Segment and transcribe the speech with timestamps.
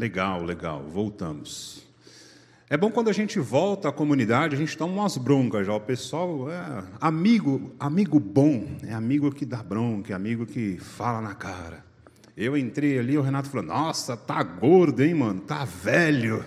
[0.00, 1.86] Legal, legal, voltamos.
[2.70, 5.74] É bom quando a gente volta à comunidade, a gente toma umas broncas já.
[5.74, 11.20] O pessoal é amigo, amigo bom, é amigo que dá bronca, é amigo que fala
[11.20, 11.84] na cara.
[12.34, 15.42] Eu entrei ali, o Renato falou: Nossa, tá gordo, hein, mano?
[15.42, 16.42] Tá velho.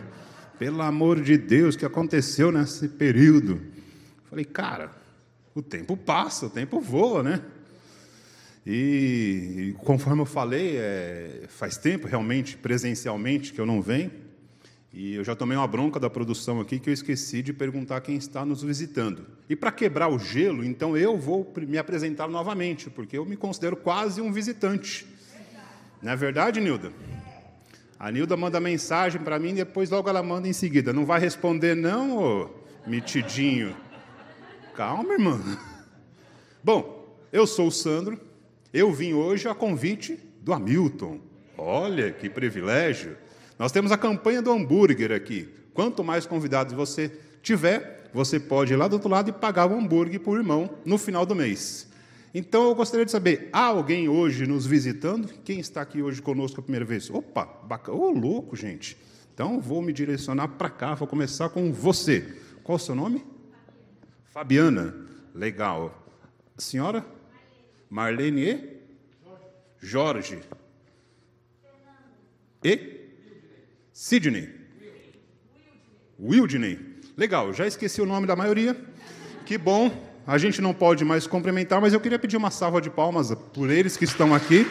[0.57, 3.61] Pelo amor de Deus, o que aconteceu nesse período?
[4.31, 4.89] Falei, cara,
[5.53, 7.39] o tempo passa, o tempo voa, né?
[8.65, 14.11] E, conforme eu falei, é, faz tempo realmente, presencialmente, que eu não venho.
[14.93, 18.15] E eu já tomei uma bronca da produção aqui que eu esqueci de perguntar quem
[18.15, 19.25] está nos visitando.
[19.49, 23.75] E para quebrar o gelo, então eu vou me apresentar novamente, porque eu me considero
[23.75, 25.05] quase um visitante.
[26.01, 26.93] Não é verdade, Nilda?
[27.97, 30.93] A Nilda manda mensagem para mim e depois logo ela manda em seguida.
[30.93, 32.49] Não vai responder, não, ô
[32.85, 33.75] mitidinho?
[34.75, 35.41] Calma, irmã.
[36.63, 38.19] Bom, eu sou o Sandro.
[38.73, 41.19] Eu vim hoje a convite do Hamilton.
[41.55, 43.15] Olha que privilégio.
[43.59, 45.47] Nós temos a campanha do hambúrguer aqui.
[45.75, 47.11] Quanto mais convidados você
[47.43, 50.97] tiver, você pode ir lá do outro lado e pagar o hambúrguer por irmão no
[50.97, 51.87] final do mês.
[52.33, 55.27] Então eu gostaria de saber, há alguém hoje nos visitando?
[55.43, 57.11] Quem está aqui hoje conosco a primeira vez?
[57.11, 57.95] Opa, bacana.
[57.95, 58.97] Ô, oh, louco, gente.
[59.35, 62.39] Então vou me direcionar para cá, vou começar com você.
[62.63, 63.23] Qual o seu nome?
[64.31, 64.95] Fabiana.
[65.35, 66.03] Legal.
[66.57, 67.05] Senhora?
[67.93, 68.81] Marlene e?
[69.79, 70.39] Jorge.
[72.63, 72.79] E?
[73.93, 74.49] Sidney.
[76.19, 76.79] Wildney.
[77.15, 78.75] Legal, já esqueci o nome da maioria.
[79.45, 79.91] Que bom.
[80.25, 83.69] A gente não pode mais cumprimentar, mas eu queria pedir uma salva de palmas por
[83.69, 84.65] eles que estão aqui.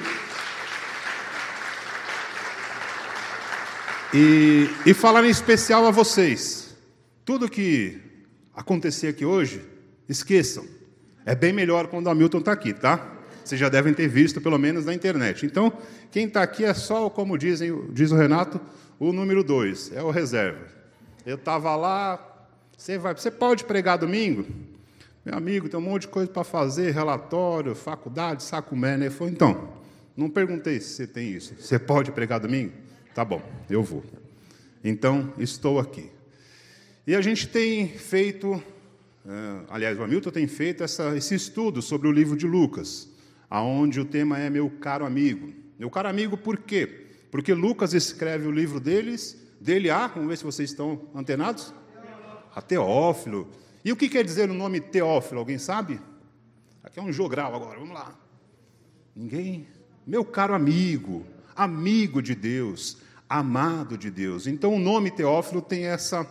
[4.12, 6.77] E, e falar em especial a vocês.
[7.25, 8.01] Tudo que
[8.53, 9.62] acontecer aqui hoje,
[10.09, 10.82] esqueçam.
[11.25, 13.13] É bem melhor quando o Hamilton está aqui, tá?
[13.45, 15.47] Vocês já devem ter visto, pelo menos na internet.
[15.47, 15.73] Então,
[16.11, 18.61] quem está aqui é só, como dizem, diz o Renato,
[18.98, 20.67] o número dois, é o reserva.
[21.27, 24.45] Eu estava lá, você, vai, você pode pregar domingo?
[25.24, 29.08] Meu amigo, tem um monte de coisa para fazer, relatório, faculdade, saco mé, né?
[29.08, 29.68] Falei, então,
[30.17, 31.55] não perguntei se você tem isso.
[31.58, 32.73] Você pode pregar domingo?
[33.14, 34.02] Tá bom, eu vou.
[34.83, 36.11] Então, estou aqui.
[37.07, 38.63] E a gente tem feito,
[39.69, 43.09] aliás, o Hamilton tem feito essa, esse estudo sobre o livro de Lucas,
[43.49, 45.53] aonde o tema é meu caro amigo.
[45.79, 47.07] Meu caro amigo, por quê?
[47.31, 51.73] Porque Lucas escreve o livro deles, dele a, vamos ver se vocês estão antenados?
[52.55, 53.49] A Teófilo.
[53.85, 55.41] E o que quer dizer o nome Teófilo?
[55.41, 56.01] Alguém sabe?
[56.83, 58.15] Aqui é um jogral agora, vamos lá.
[59.15, 59.67] Ninguém?
[60.07, 64.47] Meu caro amigo, amigo de Deus, amado de Deus.
[64.47, 66.27] Então o nome Teófilo tem essa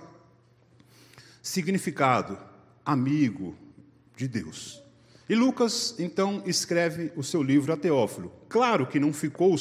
[1.41, 2.37] significado,
[2.85, 3.55] amigo
[4.15, 4.81] de Deus.
[5.29, 8.31] E Lucas, então, escreve o seu livro a Teófilo.
[8.49, 9.55] Claro que não ficou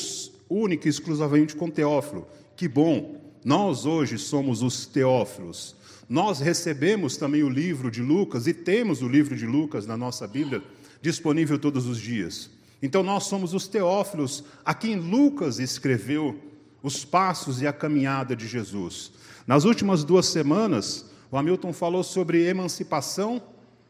[0.48, 2.26] único e exclusivamente com Teófilo.
[2.56, 5.76] Que bom, nós hoje somos os Teófilos.
[6.08, 10.26] Nós recebemos também o livro de Lucas e temos o livro de Lucas na nossa
[10.26, 10.62] Bíblia
[11.00, 12.50] disponível todos os dias.
[12.82, 16.38] Então nós somos os Teófilos a quem Lucas escreveu
[16.82, 19.12] os passos e a caminhada de Jesus.
[19.46, 23.42] Nas últimas duas semanas, o Hamilton falou sobre emancipação,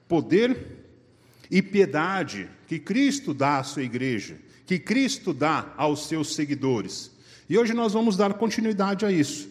[0.07, 0.79] poder
[1.51, 4.37] e piedade que Cristo dá à sua igreja,
[4.67, 7.11] que Cristo dá aos seus seguidores.
[7.49, 9.49] E hoje nós vamos dar continuidade a isso.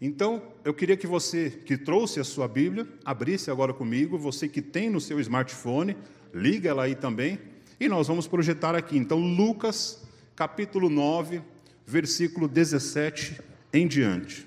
[0.00, 4.62] Então, eu queria que você que trouxe a sua Bíblia, abrisse agora comigo, você que
[4.62, 5.96] tem no seu smartphone,
[6.32, 7.38] liga ela aí também,
[7.80, 8.96] e nós vamos projetar aqui.
[8.96, 10.02] Então, Lucas,
[10.36, 11.40] capítulo 9,
[11.86, 13.40] versículo 17
[13.72, 14.46] em diante.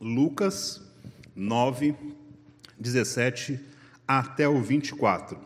[0.00, 0.82] Lucas
[1.34, 1.94] 9,
[2.78, 3.58] 17
[4.06, 5.38] até o 24.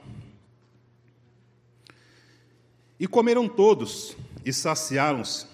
[2.99, 5.47] E comeram todos, e saciaram-se,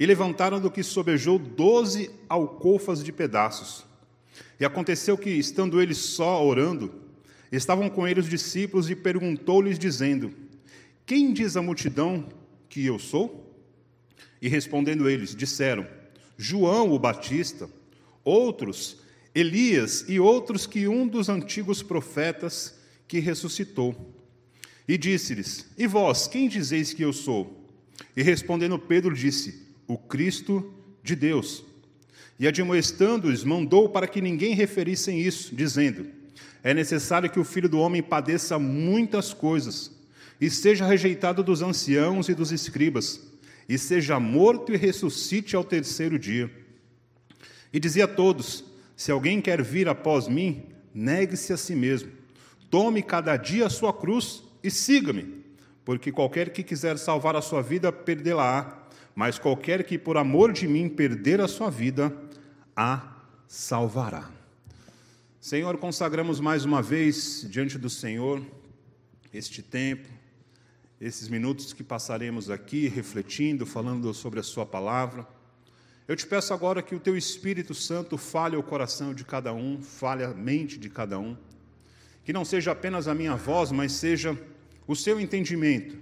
[0.00, 3.84] e levantaram do que sobejou doze alcofas de pedaços.
[4.58, 6.92] E aconteceu que, estando eles só orando,
[7.52, 10.32] estavam com eles os discípulos e perguntou-lhes, dizendo:
[11.04, 12.26] Quem diz a multidão
[12.68, 13.54] que eu sou?
[14.40, 15.86] E respondendo eles, disseram:
[16.38, 17.68] João o Batista
[18.24, 19.02] outros
[19.34, 22.74] Elias e outros que um dos antigos profetas
[23.08, 24.14] que ressuscitou.
[24.86, 27.66] E disse-lhes: E vós, quem dizeis que eu sou?
[28.16, 30.72] E respondendo Pedro disse: O Cristo
[31.02, 31.64] de Deus.
[32.38, 36.06] E admoestando-os, mandou para que ninguém referissem isso, dizendo:
[36.62, 39.92] É necessário que o filho do homem padeça muitas coisas,
[40.38, 43.18] e seja rejeitado dos anciãos e dos escribas,
[43.66, 46.50] e seja morto e ressuscite ao terceiro dia.
[47.72, 48.64] E dizia a todos:
[48.96, 50.64] Se alguém quer vir após mim,
[50.94, 52.10] negue-se a si mesmo.
[52.70, 55.42] Tome cada dia a sua cruz e siga-me.
[55.84, 58.78] porque qualquer que quiser salvar a sua vida, perdê-la-á,
[59.14, 62.16] mas qualquer que por amor de mim perder a sua vida,
[62.74, 63.16] a
[63.46, 64.30] salvará.
[65.40, 68.40] Senhor, consagramos mais uma vez diante do Senhor
[69.34, 70.08] este tempo,
[71.00, 75.26] esses minutos que passaremos aqui refletindo, falando sobre a Sua palavra.
[76.12, 79.80] Eu te peço agora que o Teu Espírito Santo fale o coração de cada um,
[79.80, 81.34] fale a mente de cada um,
[82.22, 84.38] que não seja apenas a minha voz, mas seja
[84.86, 85.96] o Seu entendimento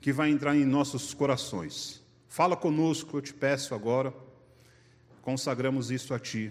[0.00, 2.02] que vai entrar em nossos corações.
[2.28, 4.14] Fala conosco, eu te peço agora,
[5.20, 6.50] consagramos isso a Ti,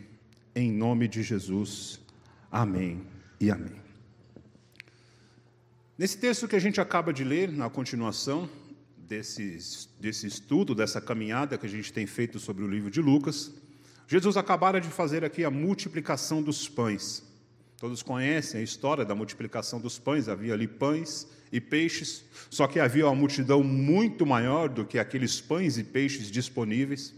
[0.53, 1.99] em nome de Jesus.
[2.51, 3.01] Amém
[3.39, 3.81] e amém.
[5.97, 8.47] Nesse texto que a gente acaba de ler, na continuação
[9.11, 13.51] desse, desse estudo, dessa caminhada que a gente tem feito sobre o livro de Lucas,
[14.07, 17.21] Jesus acabara de fazer aqui a multiplicação dos pães.
[17.77, 22.79] Todos conhecem a história da multiplicação dos pães, havia ali pães e peixes, só que
[22.79, 27.13] havia uma multidão muito maior do que aqueles pães e peixes disponíveis.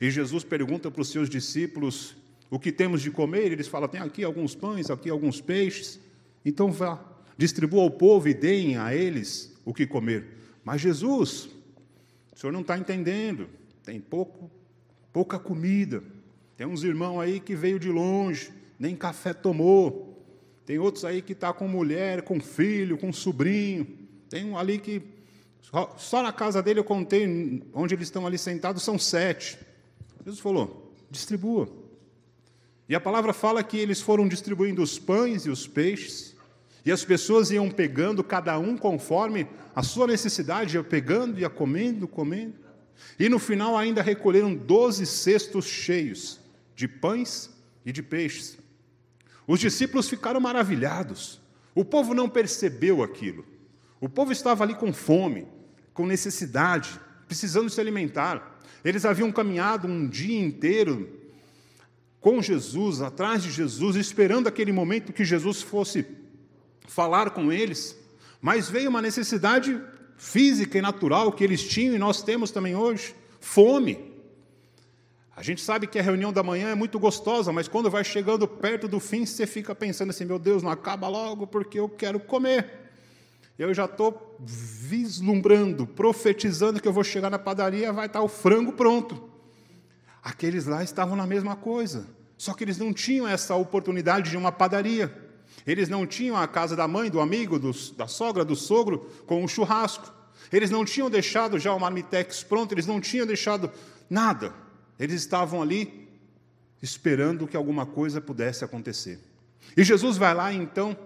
[0.00, 2.16] E Jesus pergunta para os seus discípulos
[2.50, 6.00] o que temos de comer, eles falam: tem aqui alguns pães, aqui alguns peixes.
[6.44, 7.00] Então vá,
[7.38, 10.36] distribua ao povo e deem a eles o que comer.
[10.66, 11.48] Mas Jesus,
[12.34, 13.48] o senhor não está entendendo,
[13.84, 14.50] tem pouco,
[15.12, 16.02] pouca comida.
[16.56, 20.26] Tem uns irmãos aí que veio de longe, nem café tomou.
[20.64, 23.86] Tem outros aí que está com mulher, com filho, com sobrinho.
[24.28, 25.00] Tem um ali que
[25.62, 29.56] só, só na casa dele eu contei, onde eles estão ali sentados, são sete.
[30.24, 31.68] Jesus falou: distribua.
[32.88, 36.35] E a palavra fala que eles foram distribuindo os pães e os peixes,
[36.86, 42.06] e as pessoas iam pegando, cada um conforme a sua necessidade, ia pegando, ia comendo,
[42.06, 42.54] comendo.
[43.18, 46.38] E no final ainda recolheram doze cestos cheios
[46.76, 47.50] de pães
[47.84, 48.56] e de peixes.
[49.48, 51.40] Os discípulos ficaram maravilhados.
[51.74, 53.44] O povo não percebeu aquilo.
[54.00, 55.48] O povo estava ali com fome,
[55.92, 58.60] com necessidade, precisando se alimentar.
[58.84, 61.10] Eles haviam caminhado um dia inteiro
[62.20, 66.06] com Jesus, atrás de Jesus, esperando aquele momento que Jesus fosse
[66.86, 67.96] falar com eles,
[68.40, 69.80] mas veio uma necessidade
[70.16, 74.14] física e natural que eles tinham e nós temos também hoje: fome.
[75.36, 78.48] A gente sabe que a reunião da manhã é muito gostosa, mas quando vai chegando
[78.48, 82.18] perto do fim, você fica pensando assim: meu Deus, não acaba logo porque eu quero
[82.18, 82.86] comer.
[83.58, 88.72] Eu já estou vislumbrando, profetizando que eu vou chegar na padaria, vai estar o frango
[88.72, 89.30] pronto.
[90.22, 92.06] Aqueles lá estavam na mesma coisa.
[92.36, 95.25] Só que eles não tinham essa oportunidade de uma padaria.
[95.66, 99.42] Eles não tinham a casa da mãe, do amigo, do, da sogra, do sogro com
[99.42, 100.12] um churrasco.
[100.52, 103.70] Eles não tinham deixado já o marmitex pronto, eles não tinham deixado
[104.08, 104.54] nada.
[104.98, 106.08] Eles estavam ali
[106.80, 109.18] esperando que alguma coisa pudesse acontecer.
[109.76, 110.96] E Jesus vai lá então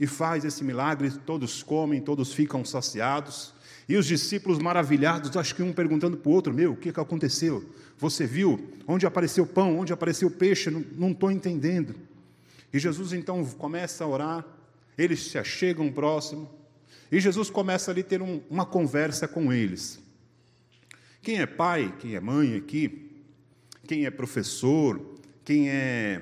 [0.00, 3.54] e faz esse milagre, todos comem, todos ficam saciados.
[3.88, 7.00] E os discípulos maravilhados, acho que um perguntando para o outro: Meu, o que, que
[7.00, 7.64] aconteceu?
[7.98, 8.72] Você viu?
[8.86, 9.78] Onde apareceu pão?
[9.78, 10.70] Onde apareceu peixe?
[10.70, 11.94] Não estou entendendo.
[12.76, 14.46] E Jesus então começa a orar,
[14.98, 16.46] eles se achegam próximo,
[17.10, 19.98] e Jesus começa ali a ter um, uma conversa com eles.
[21.22, 23.24] Quem é pai, quem é mãe aqui,
[23.88, 25.00] quem é professor,
[25.42, 26.20] quem é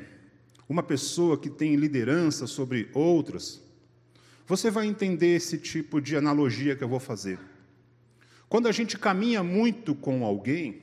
[0.68, 3.60] uma pessoa que tem liderança sobre outras,
[4.46, 7.40] você vai entender esse tipo de analogia que eu vou fazer.
[8.48, 10.82] Quando a gente caminha muito com alguém,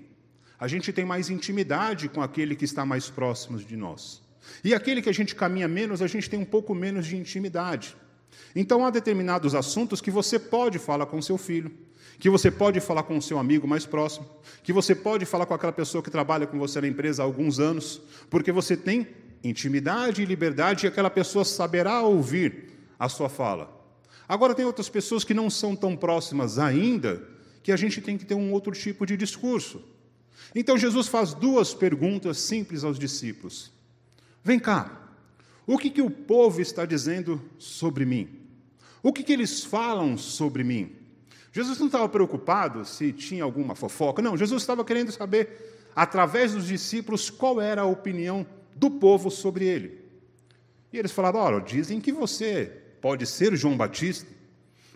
[0.60, 4.22] a gente tem mais intimidade com aquele que está mais próximo de nós.
[4.64, 7.96] E aquele que a gente caminha menos, a gente tem um pouco menos de intimidade.
[8.56, 11.72] Então há determinados assuntos que você pode falar com seu filho,
[12.20, 14.28] que você pode falar com o seu amigo mais próximo,
[14.64, 17.60] que você pode falar com aquela pessoa que trabalha com você na empresa há alguns
[17.60, 19.08] anos, porque você tem
[19.44, 22.70] intimidade e liberdade e aquela pessoa saberá ouvir
[23.00, 23.80] a sua fala.
[24.28, 27.28] Agora tem outras pessoas que não são tão próximas ainda,
[27.64, 29.82] que a gente tem que ter um outro tipo de discurso.
[30.54, 33.72] Então Jesus faz duas perguntas simples aos discípulos.
[34.44, 35.10] Vem cá,
[35.66, 38.30] o que, que o povo está dizendo sobre mim?
[39.04, 40.96] O que, que eles falam sobre mim?
[41.52, 46.68] Jesus não estava preocupado se tinha alguma fofoca, não, Jesus estava querendo saber, através dos
[46.68, 48.46] discípulos, qual era a opinião
[48.76, 50.00] do povo sobre ele.
[50.94, 52.72] E eles falaram: olha, dizem que você
[53.02, 54.28] pode ser João Batista,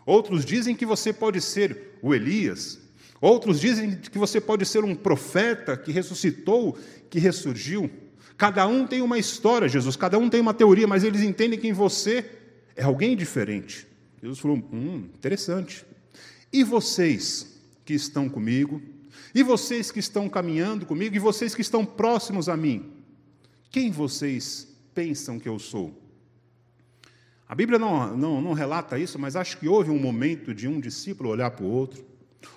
[0.06, 2.80] Outros dizem que você pode ser o Elias.
[3.20, 6.78] Outros dizem que você pode ser um profeta que ressuscitou,
[7.10, 7.90] que ressurgiu.
[8.38, 11.68] Cada um tem uma história, Jesus, cada um tem uma teoria, mas eles entendem que
[11.68, 12.30] em você
[12.76, 13.88] é alguém diferente.
[14.22, 15.86] Jesus falou: hum, interessante.
[16.52, 18.82] E vocês que estão comigo,
[19.34, 22.92] e vocês que estão caminhando comigo, e vocês que estão próximos a mim,
[23.70, 26.02] quem vocês pensam que eu sou?
[27.48, 30.80] A Bíblia não, não, não relata isso, mas acho que houve um momento de um
[30.80, 32.04] discípulo olhar para o outro.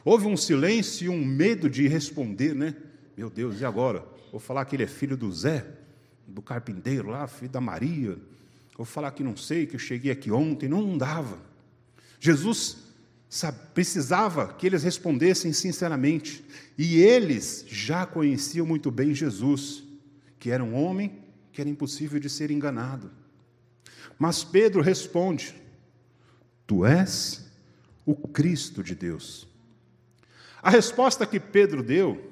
[0.04, 2.74] Houve um silêncio e um medo de responder, né?
[3.16, 4.04] Meu Deus, e agora?
[4.30, 5.66] Vou falar que ele é filho do Zé,
[6.26, 8.18] do carpinteiro lá, filho da Maria.
[8.76, 10.68] Vou falar que não sei, que eu cheguei aqui ontem.
[10.68, 11.38] Não, não dava.
[12.20, 12.76] Jesus
[13.28, 16.44] sabe, precisava que eles respondessem sinceramente.
[16.76, 19.82] E eles já conheciam muito bem Jesus,
[20.38, 21.18] que era um homem
[21.52, 23.10] que era impossível de ser enganado.
[24.18, 25.54] Mas Pedro responde:
[26.66, 27.46] Tu és
[28.04, 29.46] o Cristo de Deus.
[30.62, 32.27] A resposta que Pedro deu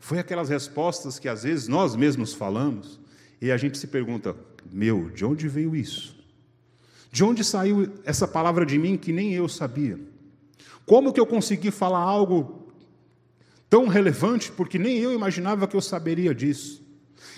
[0.00, 2.98] foi aquelas respostas que às vezes nós mesmos falamos
[3.40, 4.34] e a gente se pergunta:
[4.72, 6.18] Meu, de onde veio isso?
[7.12, 10.00] De onde saiu essa palavra de mim que nem eu sabia?
[10.86, 12.72] Como que eu consegui falar algo
[13.68, 16.82] tão relevante porque nem eu imaginava que eu saberia disso?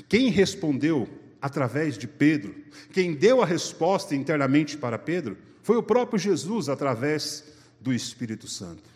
[0.09, 1.09] Quem respondeu
[1.41, 2.55] através de Pedro,
[2.93, 7.45] quem deu a resposta internamente para Pedro, foi o próprio Jesus através
[7.81, 8.89] do Espírito Santo.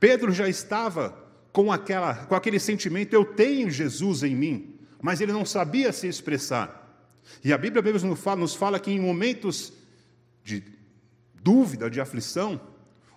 [0.00, 1.25] Pedro já estava
[1.56, 6.06] com, aquela, com aquele sentimento: eu tenho Jesus em mim, mas ele não sabia se
[6.06, 7.00] expressar.
[7.42, 9.72] E a Bíblia mesmo nos fala, nos fala que em momentos
[10.44, 10.62] de
[11.42, 12.60] dúvida, de aflição,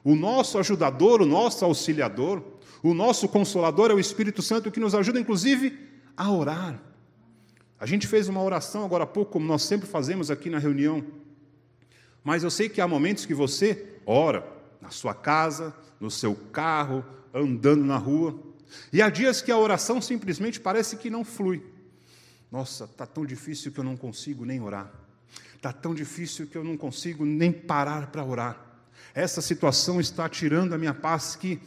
[0.05, 2.41] o nosso ajudador, o nosso auxiliador,
[2.81, 5.77] o nosso consolador é o Espírito Santo que nos ajuda, inclusive,
[6.15, 6.81] a orar.
[7.77, 11.03] A gente fez uma oração agora há pouco, como nós sempre fazemos aqui na reunião.
[12.23, 14.47] Mas eu sei que há momentos que você ora
[14.79, 18.37] na sua casa, no seu carro, andando na rua.
[18.93, 21.63] E há dias que a oração simplesmente parece que não flui.
[22.51, 24.91] Nossa, está tão difícil que eu não consigo nem orar.
[25.55, 28.65] Está tão difícil que eu não consigo nem parar para orar.
[29.13, 31.59] Essa situação está tirando a minha paz que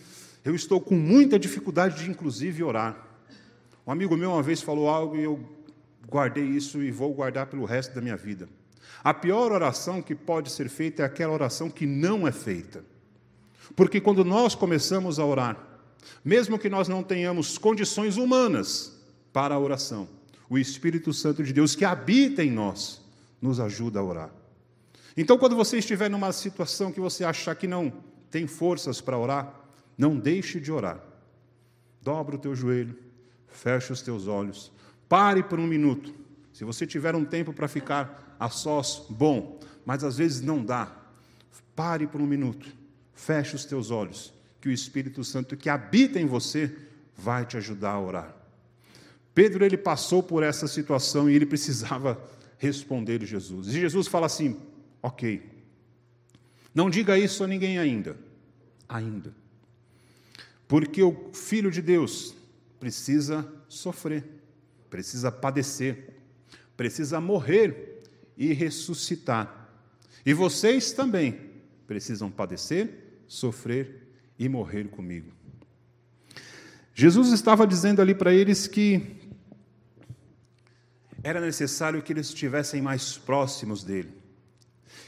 [0.45, 2.97] eu estou com muita dificuldade de, inclusive, orar.
[3.87, 5.41] Um amigo meu uma vez falou algo e eu
[6.09, 8.49] guardei isso e vou guardar pelo resto da minha vida.
[9.05, 12.85] A pior oração que pode ser feita é aquela oração que não é feita.
[13.75, 15.57] Porque quando nós começamos a orar,
[16.25, 19.01] mesmo que nós não tenhamos condições humanas
[19.33, 20.09] para a oração,
[20.49, 23.01] o Espírito Santo de Deus que habita em nós
[23.41, 24.31] nos ajuda a orar.
[25.17, 27.93] Então, quando você estiver numa situação que você achar que não
[28.31, 29.61] tem forças para orar,
[29.97, 31.01] não deixe de orar.
[32.01, 32.97] Dobra o teu joelho,
[33.47, 34.73] feche os teus olhos,
[35.09, 36.15] pare por um minuto.
[36.53, 40.91] Se você tiver um tempo para ficar a sós, bom, mas às vezes não dá.
[41.75, 42.82] Pare por um minuto
[43.15, 46.75] Feche os teus olhos, que o Espírito Santo que habita em você
[47.17, 48.37] vai te ajudar a orar.
[49.35, 52.23] Pedro ele passou por essa situação e ele precisava
[52.59, 53.69] responder Jesus.
[53.69, 54.61] E Jesus fala assim:
[55.03, 55.51] "OK.
[56.75, 58.17] Não diga isso a ninguém ainda.
[58.89, 59.35] Ainda.
[60.67, 62.35] Porque o filho de Deus
[62.81, 64.25] precisa sofrer,
[64.89, 66.15] precisa padecer,
[66.77, 68.03] precisa morrer
[68.37, 69.71] e ressuscitar.
[70.25, 71.39] E vocês também
[71.87, 73.02] precisam padecer,
[73.33, 74.09] sofrer
[74.39, 75.33] e morrer comigo.
[76.95, 79.17] Jesus estava dizendo ali para eles que
[81.23, 84.11] era necessário que eles estivessem mais próximos dele,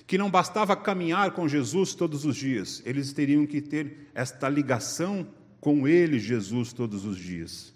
[0.07, 5.27] que não bastava caminhar com Jesus todos os dias, eles teriam que ter esta ligação
[5.61, 7.75] com ele, Jesus, todos os dias.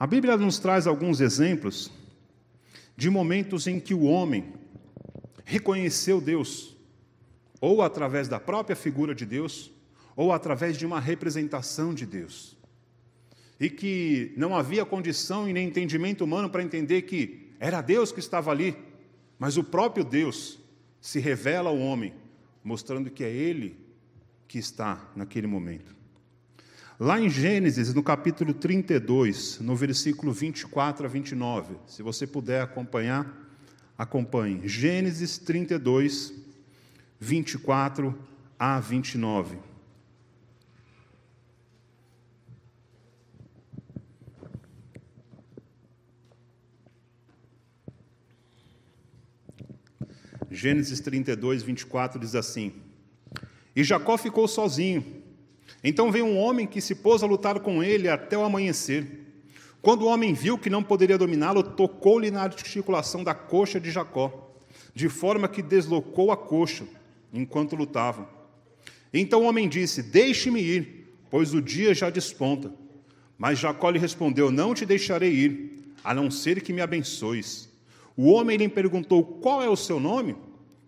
[0.00, 1.90] A Bíblia nos traz alguns exemplos
[2.96, 4.50] de momentos em que o homem
[5.44, 6.77] reconheceu Deus,
[7.60, 9.70] ou através da própria figura de Deus,
[10.16, 12.56] ou através de uma representação de Deus.
[13.60, 18.20] E que não havia condição e nem entendimento humano para entender que era Deus que
[18.20, 18.76] estava ali,
[19.38, 20.58] mas o próprio Deus
[21.00, 22.12] se revela ao homem,
[22.62, 23.76] mostrando que é Ele
[24.46, 25.96] que está naquele momento.
[26.98, 33.48] Lá em Gênesis, no capítulo 32, no versículo 24 a 29, se você puder acompanhar,
[33.96, 34.66] acompanhe.
[34.66, 36.34] Gênesis 32,
[37.20, 38.16] 24
[38.58, 39.58] a 29.
[50.50, 52.72] Gênesis 32, 24 diz assim:
[53.74, 55.04] E Jacó ficou sozinho.
[55.84, 59.26] Então veio um homem que se pôs a lutar com ele até o amanhecer.
[59.82, 64.52] Quando o homem viu que não poderia dominá-lo, tocou-lhe na articulação da coxa de Jacó,
[64.94, 66.97] de forma que deslocou a coxa
[67.32, 68.28] enquanto lutavam.
[69.12, 72.72] Então o homem disse: Deixe-me ir, pois o dia já desponta.
[73.36, 77.68] Mas Jacó lhe respondeu: Não te deixarei ir, a não ser que me abençoes.
[78.16, 80.36] O homem lhe perguntou: Qual é o seu nome?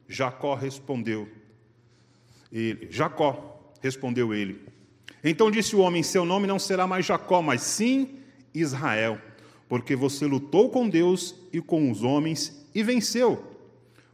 [0.08, 1.28] Jacó respondeu.
[2.52, 4.60] Ele, Jacó, respondeu ele.
[5.22, 8.18] Então disse o homem: Seu nome não será mais Jacó, mas sim
[8.52, 9.20] Israel,
[9.68, 13.44] porque você lutou com Deus e com os homens e venceu.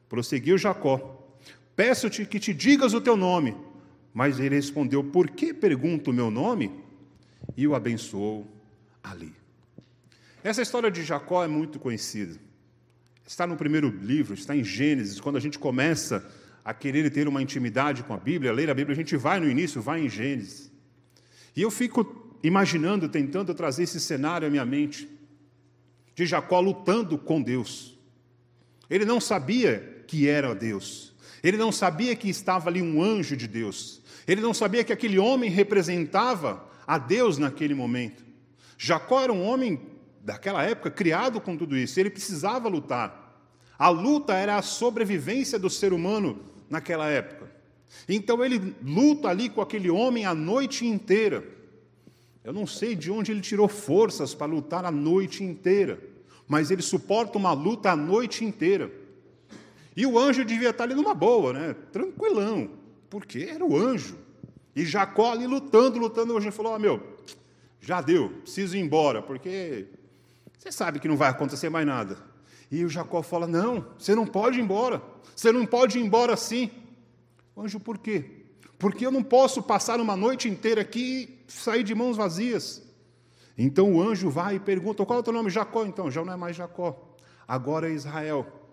[0.09, 1.16] Prosseguiu Jacó:
[1.77, 3.55] Peço-te que te digas o teu nome.
[4.13, 6.73] Mas ele respondeu: Por que pergunto o meu nome?
[7.55, 8.51] E o abençoou
[9.05, 9.33] ali.
[10.43, 12.41] Essa história de Jacó é muito conhecida.
[13.27, 15.21] Está no primeiro livro, está em Gênesis.
[15.21, 16.27] Quando a gente começa
[16.65, 19.39] a querer ter uma intimidade com a Bíblia, a ler a Bíblia, a gente vai
[19.39, 20.73] no início, vai em Gênesis.
[21.55, 25.09] E eu fico imaginando, tentando trazer esse cenário à minha mente,
[26.15, 27.99] de Jacó lutando com Deus.
[28.89, 31.16] Ele não sabia que era Deus.
[31.47, 34.03] Ele não sabia que estava ali um anjo de Deus.
[34.27, 38.25] Ele não sabia que aquele homem representava a Deus naquele momento.
[38.77, 39.81] Jacó era um homem
[40.25, 42.01] daquela época criado com tudo isso.
[42.01, 43.41] Ele precisava lutar.
[43.79, 47.49] A luta era a sobrevivência do ser humano naquela época.
[48.09, 51.47] Então ele luta ali com aquele homem a noite inteira.
[52.43, 56.01] Eu não sei de onde ele tirou forças para lutar a noite inteira,
[56.49, 59.06] mas ele suporta uma luta a noite inteira.
[59.97, 61.75] E o anjo devia estar ali numa boa, né?
[61.91, 62.71] tranquilão,
[63.09, 64.19] porque era o anjo.
[64.75, 67.03] E Jacó ali lutando, lutando, o anjo falou: oh, meu,
[67.81, 69.87] já deu, preciso ir embora, porque
[70.59, 72.19] você sabe que não vai acontecer mais nada.
[72.71, 75.01] E o Jacó fala: Não, você não pode ir embora,
[75.35, 76.71] você não pode ir embora assim.
[77.57, 78.43] Anjo, por quê?
[78.79, 82.83] Porque eu não posso passar uma noite inteira aqui e sair de mãos vazias.
[83.57, 85.49] Então o anjo vai e pergunta: Qual é o teu nome?
[85.49, 85.87] Jacó.
[85.87, 87.15] Então, já não é mais Jacó,
[87.49, 88.66] agora é Israel.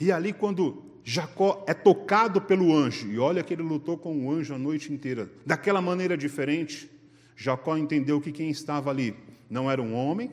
[0.00, 4.30] E ali, quando Jacó é tocado pelo anjo, e olha que ele lutou com o
[4.30, 6.90] anjo a noite inteira, daquela maneira diferente,
[7.34, 9.16] Jacó entendeu que quem estava ali
[9.48, 10.30] não era um homem,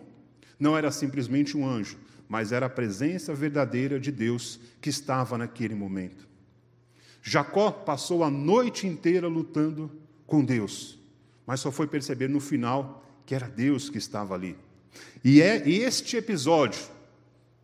[0.60, 5.76] não era simplesmente um anjo, mas era a presença verdadeira de Deus que estava naquele
[5.76, 6.28] momento.
[7.22, 9.92] Jacó passou a noite inteira lutando
[10.28, 11.00] com Deus,
[11.46, 14.56] mas só foi perceber no final que era Deus que estava ali.
[15.24, 16.95] E é este episódio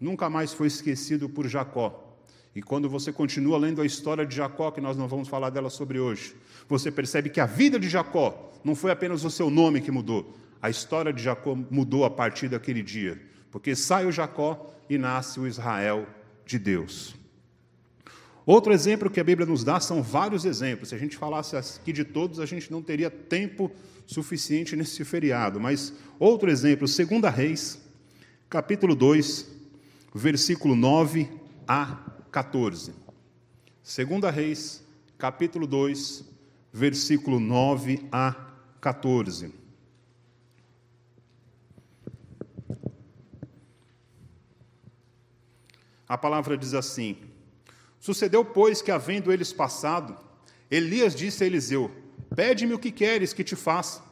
[0.01, 2.07] nunca mais foi esquecido por Jacó.
[2.53, 5.69] E quando você continua lendo a história de Jacó, que nós não vamos falar dela
[5.69, 6.35] sobre hoje,
[6.67, 10.35] você percebe que a vida de Jacó não foi apenas o seu nome que mudou,
[10.61, 15.39] a história de Jacó mudou a partir daquele dia, porque sai o Jacó e nasce
[15.39, 16.05] o Israel
[16.45, 17.15] de Deus.
[18.45, 20.89] Outro exemplo que a Bíblia nos dá são vários exemplos.
[20.89, 23.71] Se a gente falasse aqui de todos, a gente não teria tempo
[24.05, 25.59] suficiente nesse feriado.
[25.59, 27.79] Mas outro exemplo, 2 Reis,
[28.49, 29.50] capítulo 2,
[30.13, 31.29] versículo 9
[31.67, 31.97] a
[32.31, 32.93] 14.
[33.83, 34.83] 2 Reis,
[35.17, 36.25] capítulo 2,
[36.71, 38.35] versículo 9 a
[38.79, 39.53] 14.
[46.07, 47.17] A palavra diz assim:
[47.99, 50.17] Sucedeu, pois, que, havendo eles passado,
[50.69, 51.89] Elias disse a Eliseu:
[52.35, 54.03] Pede-me o que queres que te faça,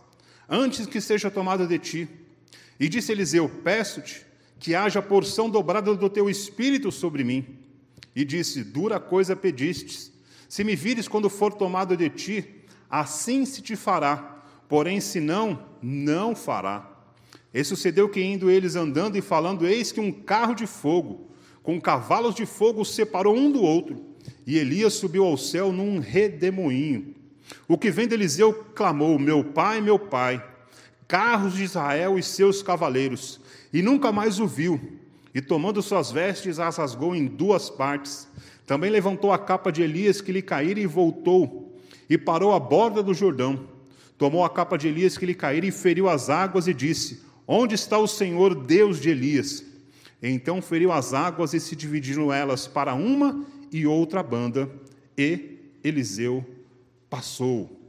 [0.47, 2.07] antes que seja tomado de ti.
[2.79, 4.28] E disse Eliseu: Peço-te
[4.59, 7.45] que haja porção dobrada do teu espírito sobre mim.
[8.15, 10.11] E disse: Dura coisa pedistes.
[10.47, 12.45] Se me vires quando for tomado de ti,
[12.89, 14.43] assim se te fará.
[14.67, 16.87] Porém, se não, não fará.
[17.53, 21.29] E sucedeu que, indo eles andando e falando, eis que um carro de fogo,
[21.63, 24.05] com cavalos de fogo, separou um do outro.
[24.45, 27.15] E Elias subiu ao céu num redemoinho.
[27.67, 30.43] O que vem de Eliseu clamou: Meu pai, meu pai,
[31.09, 33.41] carros de Israel e seus cavaleiros
[33.73, 34.79] e nunca mais o viu.
[35.33, 38.27] E tomando suas vestes, as rasgou em duas partes.
[38.65, 41.75] Também levantou a capa de Elias que lhe caíra e voltou,
[42.07, 43.67] e parou à borda do Jordão.
[44.17, 47.73] Tomou a capa de Elias que lhe caíra e feriu as águas e disse: Onde
[47.73, 49.63] está o Senhor, Deus de Elias?
[50.21, 54.69] Então feriu as águas e se dividiram elas para uma e outra banda,
[55.17, 56.45] e Eliseu
[57.09, 57.79] passou.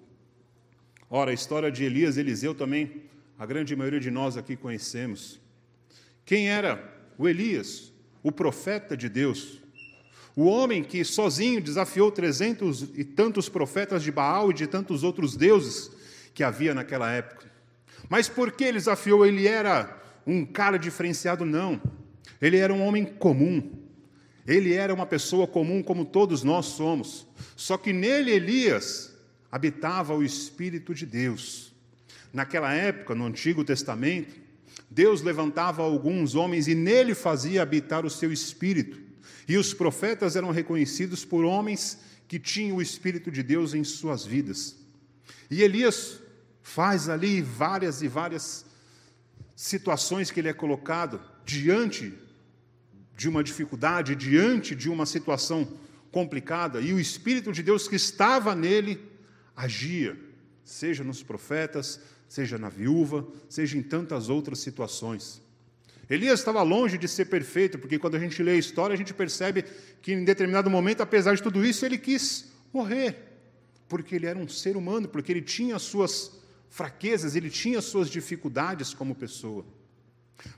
[1.09, 3.03] Ora, a história de Elias e Eliseu também,
[3.40, 5.40] a grande maioria de nós aqui conhecemos.
[6.26, 7.90] Quem era o Elias?
[8.22, 9.62] O profeta de Deus.
[10.37, 15.38] O homem que sozinho desafiou trezentos e tantos profetas de Baal e de tantos outros
[15.38, 15.90] deuses
[16.35, 17.50] que havia naquela época.
[18.11, 19.24] Mas por que ele desafiou?
[19.24, 21.46] Ele era um cara diferenciado?
[21.46, 21.81] Não.
[22.42, 23.72] Ele era um homem comum.
[24.46, 27.26] Ele era uma pessoa comum como todos nós somos.
[27.57, 29.16] Só que nele, Elias,
[29.50, 31.70] habitava o Espírito de Deus.
[32.33, 34.35] Naquela época, no Antigo Testamento,
[34.90, 39.01] Deus levantava alguns homens e nele fazia habitar o seu espírito.
[39.49, 44.25] E os profetas eram reconhecidos por homens que tinham o espírito de Deus em suas
[44.25, 44.77] vidas.
[45.51, 46.21] E Elias
[46.62, 48.64] faz ali várias e várias
[49.57, 52.14] situações que ele é colocado diante
[53.16, 55.69] de uma dificuldade, diante de uma situação
[56.11, 59.01] complicada, e o espírito de Deus que estava nele
[59.55, 60.19] agia,
[60.64, 65.43] seja nos profetas, seja na viúva, seja em tantas outras situações.
[66.09, 69.12] Elias estava longe de ser perfeito, porque quando a gente lê a história, a gente
[69.12, 69.64] percebe
[70.01, 73.16] que em determinado momento, apesar de tudo isso, ele quis morrer,
[73.88, 77.87] porque ele era um ser humano, porque ele tinha as suas fraquezas, ele tinha as
[77.87, 79.66] suas dificuldades como pessoa.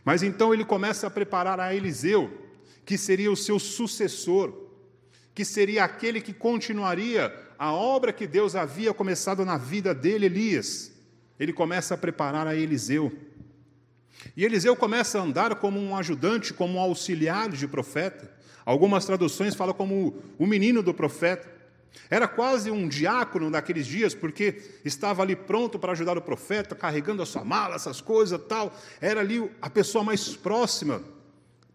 [0.04, 2.30] Mas então ele começa a preparar a Eliseu,
[2.84, 4.52] que seria o seu sucessor,
[5.34, 10.92] que seria aquele que continuaria a obra que Deus havia começado na vida dele, Elias.
[11.42, 13.12] Ele começa a preparar a Eliseu.
[14.36, 18.30] E Eliseu começa a andar como um ajudante, como um auxiliar de profeta.
[18.64, 21.50] Algumas traduções falam como o menino do profeta.
[22.08, 27.24] Era quase um diácono naqueles dias, porque estava ali pronto para ajudar o profeta, carregando
[27.24, 28.72] a sua mala, essas coisas tal.
[29.00, 31.02] Era ali a pessoa mais próxima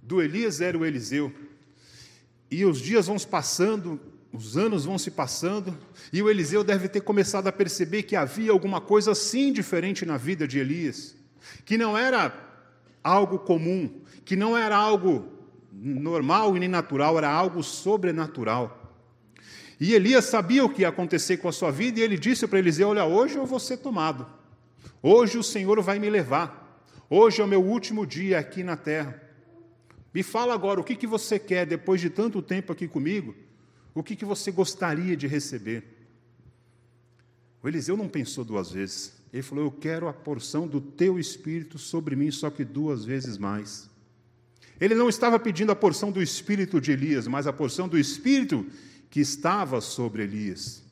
[0.01, 1.29] do Elias, era o Eliseu.
[2.49, 3.99] E os dias vão se passando,
[4.31, 5.77] os anos vão se passando,
[6.11, 10.17] e o Eliseu deve ter começado a perceber que havia alguma coisa assim diferente na
[10.17, 11.15] vida de Elias,
[11.65, 12.33] que não era
[13.03, 15.31] algo comum, que não era algo
[15.71, 18.95] normal e nem natural, era algo sobrenatural.
[19.79, 22.59] E Elias sabia o que ia acontecer com a sua vida, e ele disse para
[22.59, 24.27] Eliseu: Olha, hoje eu vou ser tomado,
[25.01, 29.21] hoje o Senhor vai me levar, hoje é o meu último dia aqui na terra.
[30.13, 33.35] Me fala agora o que, que você quer depois de tanto tempo aqui comigo,
[33.97, 35.83] o que, que você gostaria de receber.
[37.63, 41.79] O Eliseu não pensou duas vezes, ele falou: Eu quero a porção do teu espírito
[41.79, 43.89] sobre mim, só que duas vezes mais.
[44.79, 48.67] Ele não estava pedindo a porção do espírito de Elias, mas a porção do espírito
[49.09, 50.83] que estava sobre Elias.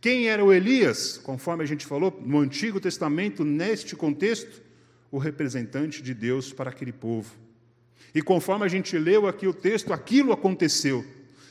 [0.00, 1.18] Quem era o Elias?
[1.18, 4.62] Conforme a gente falou no Antigo Testamento, neste contexto,
[5.10, 7.34] o representante de Deus para aquele povo.
[8.14, 11.04] E conforme a gente leu aqui o texto, aquilo aconteceu.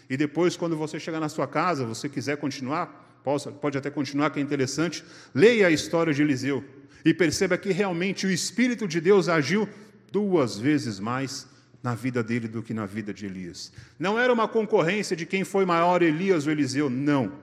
[0.09, 3.19] E depois, quando você chegar na sua casa, você quiser continuar,
[3.59, 6.63] pode até continuar, que é interessante, leia a história de Eliseu
[7.03, 9.67] e perceba que realmente o Espírito de Deus agiu
[10.11, 11.47] duas vezes mais
[11.81, 13.71] na vida dele do que na vida de Elias.
[13.99, 17.33] Não era uma concorrência de quem foi maior, Elias ou Eliseu, não.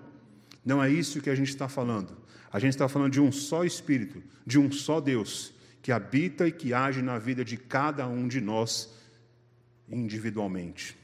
[0.65, 2.17] Não é isso que a gente está falando.
[2.53, 6.53] A gente está falando de um só Espírito, de um só Deus, que habita e
[6.53, 8.93] que age na vida de cada um de nós
[9.89, 10.97] individualmente.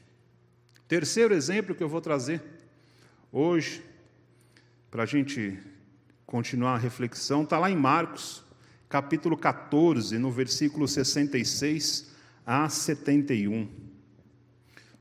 [0.89, 2.41] Terceiro exemplo que eu vou trazer
[3.31, 3.85] hoje,
[4.89, 5.55] para a gente
[6.25, 8.43] continuar a reflexão, está lá em Marcos,
[8.89, 12.11] capítulo 14, no versículo 66
[12.43, 13.69] a 71.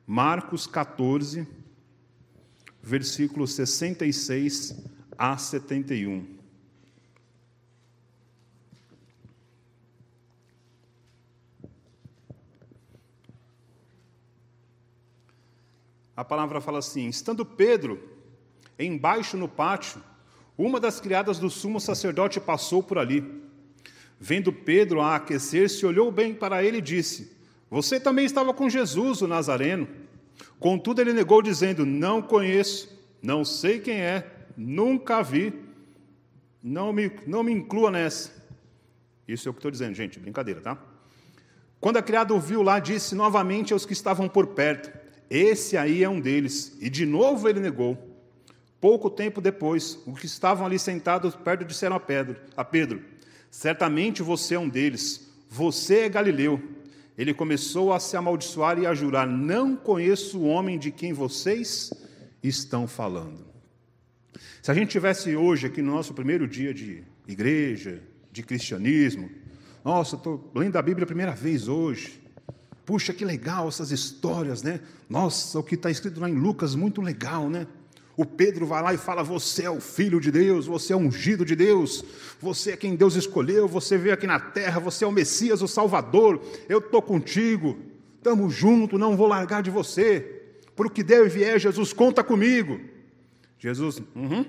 [0.06, 1.48] Marcos 14,
[2.82, 4.76] versículo 66
[5.16, 6.37] a 71.
[16.18, 18.02] A palavra fala assim: estando Pedro
[18.76, 20.02] embaixo no pátio,
[20.58, 23.40] uma das criadas do sumo sacerdote passou por ali.
[24.18, 27.38] Vendo Pedro a aquecer-se, olhou bem para ele e disse:
[27.70, 29.86] você também estava com Jesus, o Nazareno.
[30.58, 34.26] Contudo, ele negou, dizendo: Não conheço, não sei quem é,
[34.56, 35.52] nunca vi,
[36.60, 38.32] não me, não me inclua nessa.
[39.28, 40.76] Isso é o que estou dizendo, gente, brincadeira, tá?
[41.78, 44.97] Quando a criada ouviu lá, disse novamente aos que estavam por perto:
[45.30, 46.76] Esse aí é um deles.
[46.80, 47.96] E de novo ele negou.
[48.80, 53.02] Pouco tempo depois, os que estavam ali sentados perto disseram a Pedro: a Pedro
[53.50, 56.62] Certamente você é um deles, você é Galileu
[57.18, 61.92] ele começou a se amaldiçoar e a jurar: Não conheço o homem de quem vocês
[62.40, 63.44] estão falando.
[64.62, 69.28] Se a gente tivesse hoje aqui no nosso primeiro dia de igreja, de cristianismo,
[69.84, 72.22] nossa, estou lendo a Bíblia a primeira vez hoje.
[72.88, 74.80] Puxa, que legal essas histórias, né?
[75.10, 77.66] Nossa, o que está escrito lá em Lucas, muito legal, né?
[78.16, 81.44] O Pedro vai lá e fala: Você é o filho de Deus, você é ungido
[81.44, 82.02] de Deus,
[82.40, 85.68] você é quem Deus escolheu, você veio aqui na terra, você é o Messias, o
[85.68, 87.76] Salvador, eu estou contigo,
[88.16, 90.46] estamos juntos, não vou largar de você.
[90.74, 92.80] Por o que der e vier, Jesus, conta comigo.
[93.58, 94.46] Jesus, uhum.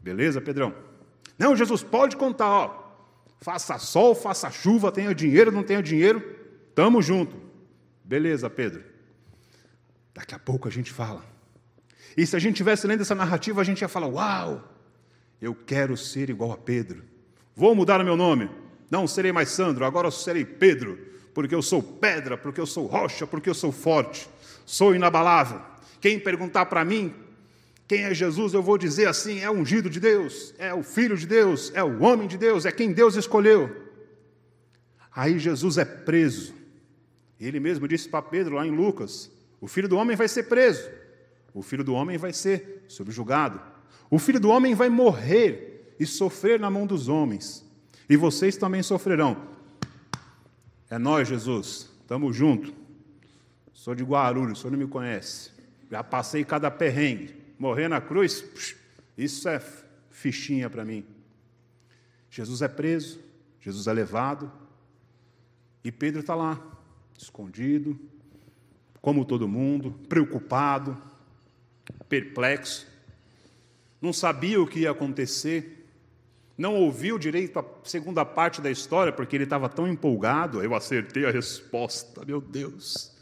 [0.00, 0.74] beleza, Pedrão?
[1.38, 2.84] Não, Jesus, pode contar, ó.
[3.40, 6.42] Faça sol, faça chuva, tenha dinheiro, não tenha dinheiro,
[6.74, 7.38] estamos juntos.
[8.04, 8.82] Beleza, Pedro.
[10.12, 11.24] Daqui a pouco a gente fala.
[12.16, 14.76] E se a gente tivesse lendo essa narrativa, a gente ia falar: Uau,
[15.40, 17.04] eu quero ser igual a Pedro.
[17.54, 18.50] Vou mudar o meu nome.
[18.90, 20.98] Não serei mais Sandro, agora serei Pedro,
[21.32, 24.28] porque eu sou pedra, porque eu sou rocha, porque eu sou forte,
[24.66, 25.60] sou inabalável.
[26.00, 27.14] Quem perguntar para mim
[27.86, 31.16] quem é Jesus, eu vou dizer assim: é o ungido de Deus, é o filho
[31.16, 33.84] de Deus, é o homem de Deus, é quem Deus escolheu.
[35.14, 36.63] Aí Jesus é preso.
[37.40, 40.88] Ele mesmo disse para Pedro lá em Lucas: o filho do homem vai ser preso.
[41.52, 43.60] O filho do homem vai ser subjugado.
[44.10, 47.64] O filho do homem vai morrer e sofrer na mão dos homens.
[48.08, 49.48] E vocês também sofrerão
[50.90, 51.90] É nós, Jesus.
[52.00, 52.74] Estamos junto.
[53.72, 55.50] Sou de Guarulhos, o senhor não me conhece.
[55.90, 57.34] Já passei cada perrengue.
[57.58, 58.44] Morrer na cruz,
[59.16, 59.62] isso é
[60.10, 61.04] fichinha para mim.
[62.28, 63.20] Jesus é preso,
[63.60, 64.50] Jesus é levado,
[65.84, 66.60] e Pedro está lá,
[67.18, 67.98] escondido,
[69.00, 70.96] como todo mundo, preocupado,
[72.08, 72.86] perplexo,
[74.00, 75.86] não sabia o que ia acontecer,
[76.56, 80.62] não ouviu direito a segunda parte da história, porque ele estava tão empolgado.
[80.62, 83.12] Eu acertei a resposta, meu Deus,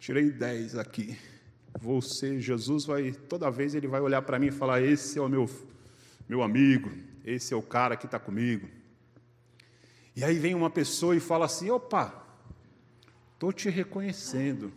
[0.00, 1.16] tirei 10 aqui.
[1.80, 5.28] Você, Jesus vai, toda vez ele vai olhar para mim e falar: Esse é o
[5.28, 5.48] meu,
[6.28, 6.90] meu amigo,
[7.24, 8.66] esse é o cara que está comigo.
[10.16, 12.25] E aí vem uma pessoa e fala assim: opa,
[13.36, 14.72] estou te reconhecendo.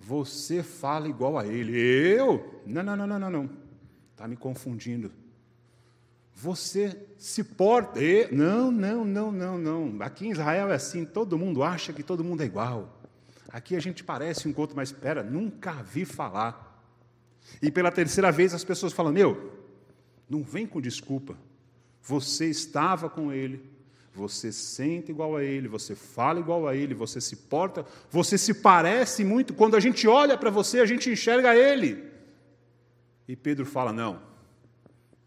[0.00, 1.78] Você fala igual a ele.
[1.78, 2.62] Eu?
[2.66, 3.50] Não, não, não, não, não, não.
[4.12, 5.12] Está me confundindo.
[6.34, 8.02] Você se porta.
[8.02, 8.32] E...
[8.32, 9.96] Não, não, não, não, não.
[10.00, 13.00] Aqui em Israel é assim, todo mundo acha que todo mundo é igual.
[13.48, 16.82] Aqui a gente parece um com mas espera, nunca vi falar.
[17.62, 19.52] E pela terceira vez as pessoas falam: Meu,
[20.28, 21.36] não vem com desculpa.
[22.02, 23.62] Você estava com ele,
[24.16, 28.54] você sente igual a ele, você fala igual a ele, você se porta, você se
[28.54, 29.52] parece muito.
[29.52, 32.02] Quando a gente olha para você, a gente enxerga ele.
[33.28, 34.22] E Pedro fala: não,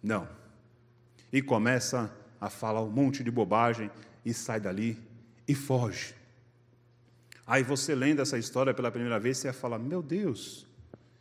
[0.01, 0.27] não.
[1.31, 3.91] E começa a falar um monte de bobagem
[4.25, 4.97] e sai dali
[5.47, 6.15] e foge.
[7.45, 10.63] Aí você lendo essa história pela primeira vez, você fala: meu Deus,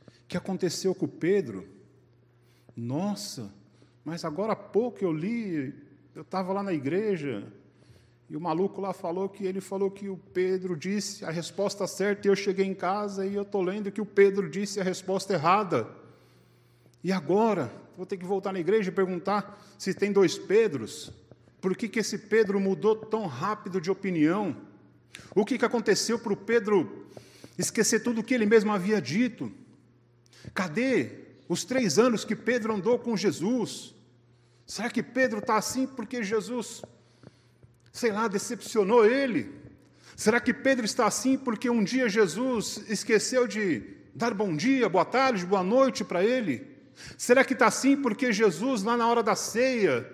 [0.06, 1.68] o que aconteceu com Pedro?
[2.74, 3.52] Nossa,
[4.02, 5.74] mas agora há pouco eu li,
[6.18, 7.44] eu estava lá na igreja,
[8.28, 12.26] e o maluco lá falou que ele falou que o Pedro disse a resposta certa
[12.26, 15.34] e eu cheguei em casa e eu estou lendo que o Pedro disse a resposta
[15.34, 15.88] errada.
[17.04, 17.70] E agora?
[17.96, 21.12] Vou ter que voltar na igreja e perguntar se tem dois Pedros.
[21.60, 24.56] Por que, que esse Pedro mudou tão rápido de opinião?
[25.36, 27.06] O que, que aconteceu para o Pedro
[27.56, 29.52] esquecer tudo o que ele mesmo havia dito?
[30.52, 31.12] Cadê
[31.48, 33.96] os três anos que Pedro andou com Jesus?
[34.68, 36.82] Será que Pedro está assim porque Jesus
[37.98, 39.50] sei lá, decepcionou ele?
[40.14, 43.82] Será que Pedro está assim porque um dia Jesus esqueceu de
[44.14, 46.64] dar bom dia, boa tarde, boa noite para ele?
[47.16, 50.08] Será que está assim porque Jesus, lá na hora da ceia,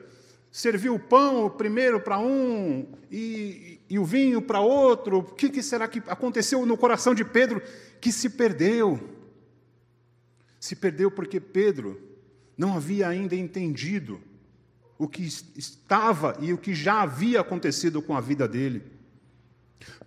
[0.50, 5.18] serviu o pão primeiro para um e, e, o vinho para outro?
[5.18, 7.62] O que, que será que aconteceu no coração de Pedro
[8.00, 8.98] que se perdeu?
[10.58, 12.00] Se perdeu porque Pedro
[12.56, 14.20] não havia ainda entendido
[14.98, 18.82] o que estava e o que já havia acontecido com a vida dele.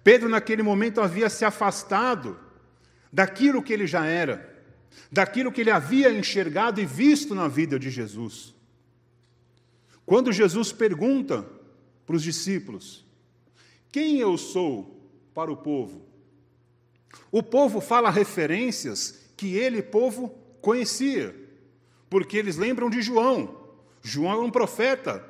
[0.03, 2.39] Pedro, naquele momento, havia se afastado
[3.11, 4.55] daquilo que ele já era,
[5.11, 8.55] daquilo que ele havia enxergado e visto na vida de Jesus.
[10.05, 11.45] Quando Jesus pergunta
[12.05, 13.05] para os discípulos:
[13.91, 16.07] Quem eu sou para o povo?
[17.31, 20.29] O povo fala referências que ele, povo,
[20.61, 21.35] conhecia,
[22.09, 23.66] porque eles lembram de João,
[24.07, 25.23] João era um profeta,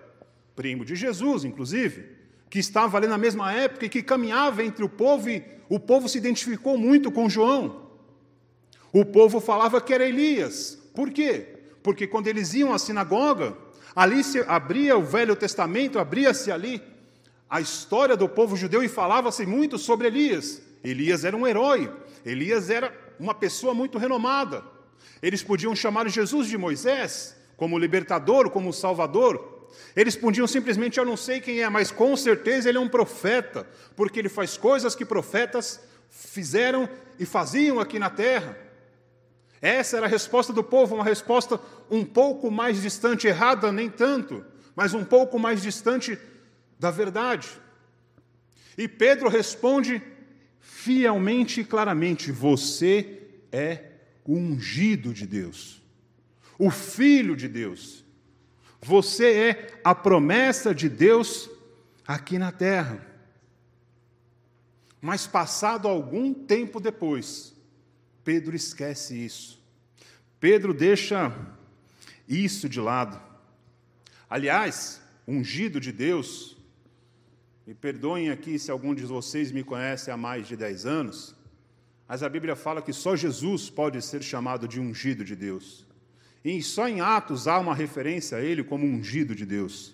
[0.55, 2.05] primo de Jesus, inclusive,
[2.49, 6.07] que estava ali na mesma época e que caminhava entre o povo e o povo
[6.07, 7.87] se identificou muito com João.
[8.93, 10.77] O povo falava que era Elias.
[10.93, 11.59] Por quê?
[11.83, 13.57] Porque quando eles iam à sinagoga,
[13.95, 16.81] ali se abria o Velho Testamento, abria-se ali
[17.49, 20.61] a história do povo judeu e falava-se muito sobre Elias.
[20.83, 21.91] Elias era um herói,
[22.25, 24.63] Elias era uma pessoa muito renomada.
[25.21, 29.67] Eles podiam chamar Jesus de Moisés, como libertador, como salvador.
[29.95, 33.67] Eles podiam simplesmente, eu não sei quem é, mas com certeza ele é um profeta,
[33.95, 36.87] porque ele faz coisas que profetas fizeram
[37.19, 38.57] e faziam aqui na terra.
[39.59, 44.45] Essa era a resposta do povo, uma resposta um pouco mais distante, errada nem tanto,
[44.75, 46.17] mas um pouco mais distante
[46.79, 47.49] da verdade.
[48.77, 49.99] E Pedro responde
[50.59, 53.93] fielmente e claramente: Você é
[54.27, 55.76] ungido de Deus
[56.57, 58.03] o Filho de Deus.
[58.81, 61.49] Você é a promessa de Deus
[62.05, 63.05] aqui na terra.
[65.01, 67.53] Mas passado algum tempo depois,
[68.23, 69.61] Pedro esquece isso.
[70.39, 71.33] Pedro deixa
[72.27, 73.21] isso de lado.
[74.29, 76.57] Aliás, ungido de Deus,
[77.65, 81.35] me perdoem aqui se algum de vocês me conhece há mais de 10 anos,
[82.07, 85.86] mas a Bíblia fala que só Jesus pode ser chamado de ungido de Deus.
[86.47, 89.93] E só em Atos há uma referência a ele como ungido de Deus.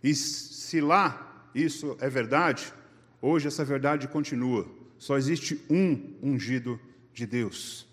[0.00, 2.72] E se lá isso é verdade,
[3.20, 4.64] hoje essa verdade continua.
[4.96, 6.78] Só existe um ungido
[7.12, 7.84] de Deus.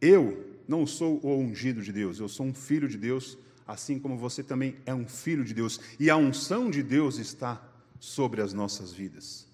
[0.00, 3.36] Eu não sou o ungido de Deus, eu sou um filho de Deus,
[3.66, 5.80] assim como você também é um filho de Deus.
[5.98, 7.60] E a unção de Deus está
[7.98, 9.48] sobre as nossas vidas.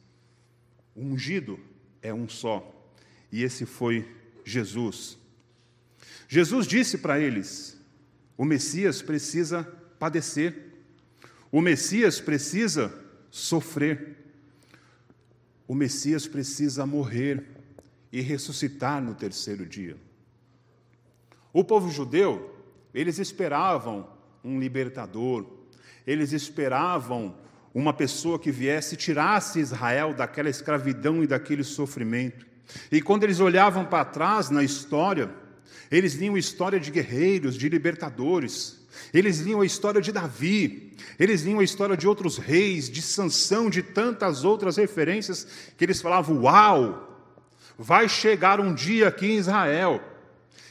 [0.94, 1.58] O ungido
[2.02, 2.92] é um só,
[3.32, 4.06] e esse foi
[4.44, 5.16] Jesus.
[6.28, 7.78] Jesus disse para eles:
[8.36, 9.64] o Messias precisa
[9.98, 10.54] padecer,
[11.50, 12.92] o Messias precisa
[13.30, 14.16] sofrer,
[15.66, 17.44] o Messias precisa morrer
[18.12, 19.96] e ressuscitar no terceiro dia.
[21.52, 22.54] O povo judeu,
[22.94, 24.08] eles esperavam
[24.44, 25.46] um libertador,
[26.06, 27.34] eles esperavam
[27.74, 32.46] uma pessoa que viesse e tirasse Israel daquela escravidão e daquele sofrimento.
[32.90, 35.30] E quando eles olhavam para trás na história,
[35.90, 38.78] eles liam história de guerreiros, de libertadores,
[39.12, 43.70] eles liam a história de Davi, eles liam a história de outros reis, de Sansão,
[43.70, 45.46] de tantas outras referências,
[45.76, 47.30] que eles falavam: Uau,
[47.78, 50.02] vai chegar um dia aqui em Israel,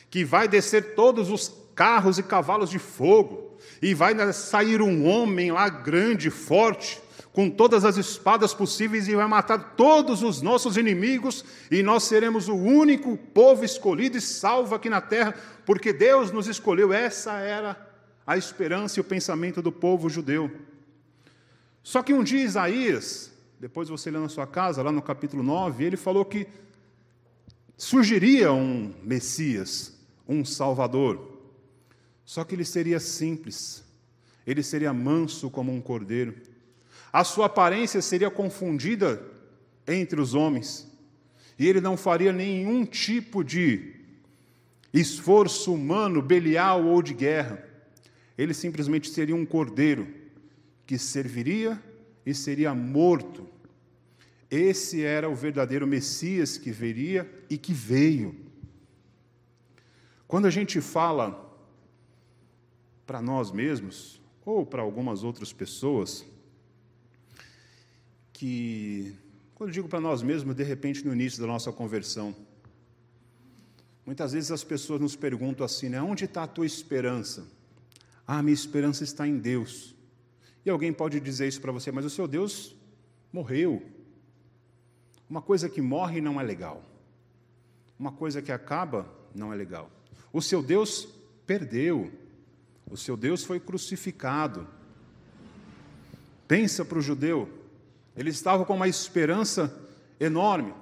[0.10, 5.52] que vai descer todos os carros e cavalos de fogo, e vai sair um homem
[5.52, 7.00] lá grande, forte,
[7.38, 12.48] com todas as espadas possíveis, e vai matar todos os nossos inimigos, e nós seremos
[12.48, 16.92] o único povo escolhido e salvo aqui na terra, porque Deus nos escolheu.
[16.92, 17.78] Essa era
[18.26, 20.52] a esperança e o pensamento do povo judeu.
[21.84, 25.86] Só que um dia Isaías, depois você lê na sua casa, lá no capítulo 9,
[25.86, 26.48] ele falou que
[27.78, 29.96] surgiria um Messias,
[30.28, 31.38] um Salvador.
[32.26, 33.84] Só que ele seria simples,
[34.44, 36.57] ele seria manso como um cordeiro.
[37.12, 39.22] A sua aparência seria confundida
[39.88, 40.88] entre os homens,
[41.58, 43.96] e ele não faria nenhum tipo de
[44.94, 47.68] esforço humano, belial ou de guerra
[48.38, 50.08] ele simplesmente seria um cordeiro
[50.86, 51.82] que serviria
[52.26, 53.48] e seria morto.
[54.50, 58.36] Esse era o verdadeiro Messias que viria e que veio.
[60.28, 61.44] Quando a gente fala
[63.06, 66.26] para nós mesmos, ou para algumas outras pessoas,
[68.38, 69.16] que,
[69.56, 72.36] quando digo para nós mesmos, de repente no início da nossa conversão,
[74.06, 77.48] muitas vezes as pessoas nos perguntam assim, né, onde está a tua esperança?
[78.28, 79.96] Ah, minha esperança está em Deus.
[80.64, 82.76] E alguém pode dizer isso para você, mas o seu Deus
[83.34, 83.82] morreu.
[85.28, 86.84] Uma coisa que morre não é legal.
[87.98, 89.90] Uma coisa que acaba não é legal.
[90.32, 91.08] O seu Deus
[91.48, 92.12] perdeu.
[92.90, 94.68] O seu Deus foi crucificado.
[96.48, 97.57] Pensa para o judeu,
[98.18, 99.74] ele estava com uma esperança
[100.20, 100.74] enorme,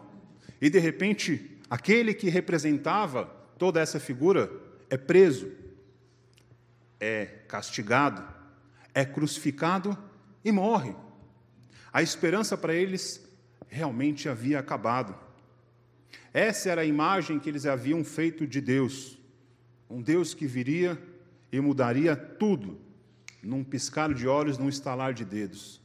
[0.62, 3.26] e de repente, aquele que representava
[3.60, 4.50] toda essa figura
[4.90, 5.52] é preso
[7.00, 8.24] é castigado,
[8.94, 9.98] é crucificado
[10.44, 10.96] e morre.
[11.92, 13.24] A esperança para eles
[13.68, 15.16] realmente havia acabado.
[16.34, 19.18] Essa era a imagem que eles haviam feito de Deus,
[19.90, 21.02] um Deus que viria
[21.52, 22.80] e mudaria tudo,
[23.42, 25.82] num piscar de olhos, num estalar de dedos.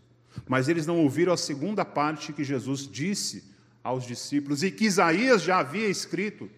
[0.49, 3.45] Mas eles não ouviram a segunda parte que Jesus disse
[3.83, 6.51] aos discípulos e que Isaías já havia escrito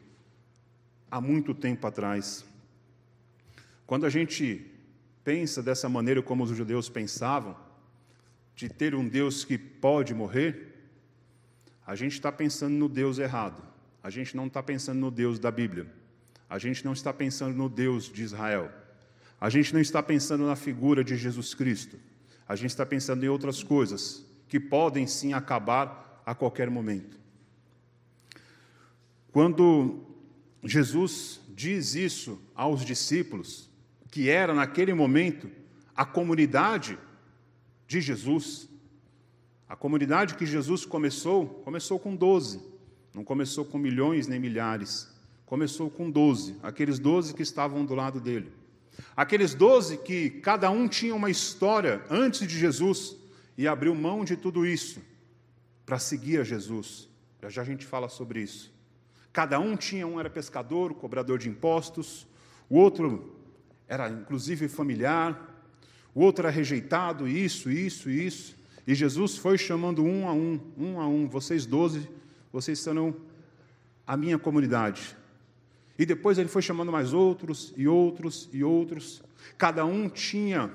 [1.10, 2.44] há muito tempo atrás.
[3.86, 4.66] Quando a gente
[5.22, 7.56] pensa dessa maneira como os judeus pensavam,
[8.54, 10.72] de ter um Deus que pode morrer,
[11.86, 13.62] a gente está pensando no Deus errado.
[14.02, 15.86] A gente não está pensando no Deus da Bíblia.
[16.48, 18.70] A gente não está pensando no Deus de Israel.
[19.40, 21.98] A gente não está pensando na figura de Jesus Cristo.
[22.52, 27.18] A gente está pensando em outras coisas que podem sim acabar a qualquer momento.
[29.32, 30.04] Quando
[30.62, 33.70] Jesus diz isso aos discípulos,
[34.10, 35.50] que era naquele momento
[35.96, 36.98] a comunidade
[37.86, 38.68] de Jesus.
[39.66, 42.60] A comunidade que Jesus começou, começou com doze,
[43.14, 45.10] não começou com milhões nem milhares,
[45.46, 48.52] começou com doze, aqueles doze que estavam do lado dele.
[49.16, 53.16] Aqueles doze que cada um tinha uma história antes de Jesus
[53.56, 55.00] e abriu mão de tudo isso
[55.84, 57.08] para seguir a Jesus.
[57.42, 58.72] Já já a gente fala sobre isso.
[59.32, 62.26] Cada um tinha, um era pescador, cobrador de impostos,
[62.68, 63.36] o outro
[63.88, 65.66] era inclusive familiar,
[66.14, 68.56] o outro era rejeitado, isso, isso, isso.
[68.86, 72.08] E Jesus foi chamando um a um, um a um, vocês doze,
[72.52, 73.14] vocês serão
[74.06, 75.16] a minha comunidade.
[76.02, 79.22] E depois ele foi chamando mais outros e outros e outros.
[79.56, 80.68] Cada um tinha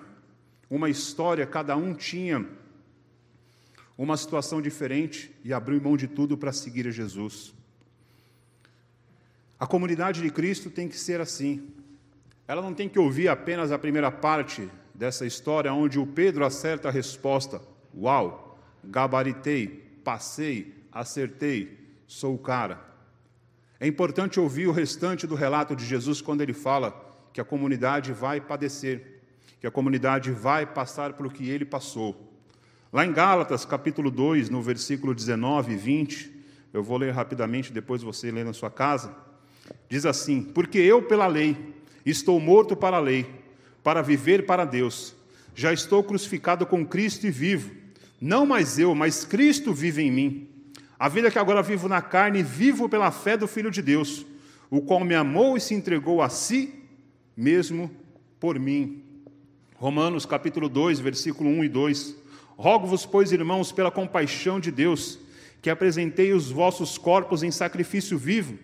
[0.69, 2.47] uma história, cada um tinha
[3.97, 7.53] uma situação diferente e abriu mão de tudo para seguir a Jesus.
[9.59, 11.73] A comunidade de Cristo tem que ser assim.
[12.47, 16.88] Ela não tem que ouvir apenas a primeira parte dessa história, onde o Pedro acerta
[16.88, 17.61] a resposta:
[17.93, 19.67] Uau, gabaritei,
[20.05, 22.88] passei, acertei, sou o cara.
[23.80, 28.11] É importante ouvir o restante do relato de Jesus quando ele fala que a comunidade
[28.11, 29.21] vai padecer,
[29.59, 32.34] que a comunidade vai passar pelo que ele passou.
[32.91, 36.32] Lá em Gálatas, capítulo 2, no versículo 19 e 20,
[36.73, 39.15] eu vou ler rapidamente, depois você lê na sua casa.
[39.88, 41.75] Diz assim: Porque eu, pela lei,
[42.05, 43.30] estou morto para a lei,
[43.84, 45.15] para viver para Deus.
[45.53, 47.71] Já estou crucificado com Cristo e vivo.
[48.19, 50.49] Não mais eu, mas Cristo vive em mim.
[50.99, 54.25] A vida que agora vivo na carne, vivo pela fé do Filho de Deus,
[54.69, 56.73] o qual me amou e se entregou a si
[57.35, 57.91] mesmo
[58.39, 59.03] por mim.
[59.75, 62.15] Romanos capítulo 2, versículo 1 e 2.
[62.57, 65.19] Rogo-vos, pois, irmãos, pela compaixão de Deus,
[65.61, 68.57] que apresentei os vossos corpos em sacrifício vivo,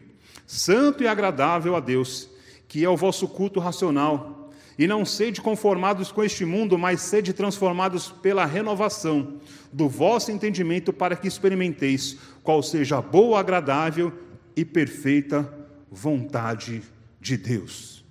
[0.47, 2.29] santo e agradável a Deus,
[2.67, 4.42] que é o vosso culto racional.
[4.77, 9.39] E não sede conformados com este mundo, mas sede transformados pela renovação
[9.71, 14.11] do vosso entendimento, para que experimenteis qual seja a boa, agradável
[14.55, 15.51] e perfeita
[15.91, 16.81] vontade
[17.21, 18.03] de Deus.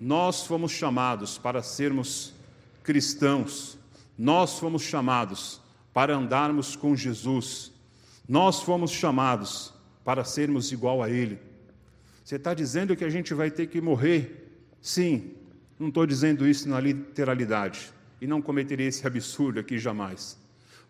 [0.00, 2.32] Nós fomos chamados para sermos
[2.82, 3.78] cristãos,
[4.16, 5.60] nós fomos chamados
[5.92, 7.72] para andarmos com Jesus,
[8.28, 9.72] nós fomos chamados
[10.04, 11.38] para sermos igual a Ele.
[12.24, 14.62] Você está dizendo que a gente vai ter que morrer?
[14.80, 15.32] Sim,
[15.78, 20.36] não estou dizendo isso na literalidade, e não cometeria esse absurdo aqui jamais.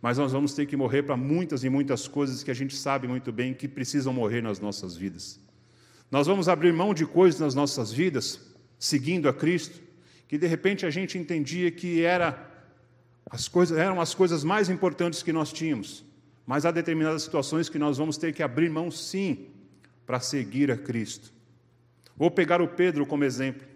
[0.00, 3.08] Mas nós vamos ter que morrer para muitas e muitas coisas que a gente sabe
[3.08, 5.40] muito bem que precisam morrer nas nossas vidas.
[6.10, 8.40] Nós vamos abrir mão de coisas nas nossas vidas,
[8.78, 9.80] seguindo a Cristo,
[10.26, 12.48] que de repente a gente entendia que era
[13.30, 16.04] as coisas, eram as coisas mais importantes que nós tínhamos.
[16.46, 19.48] Mas há determinadas situações que nós vamos ter que abrir mão, sim,
[20.06, 21.30] para seguir a Cristo.
[22.16, 23.67] Vou pegar o Pedro como exemplo.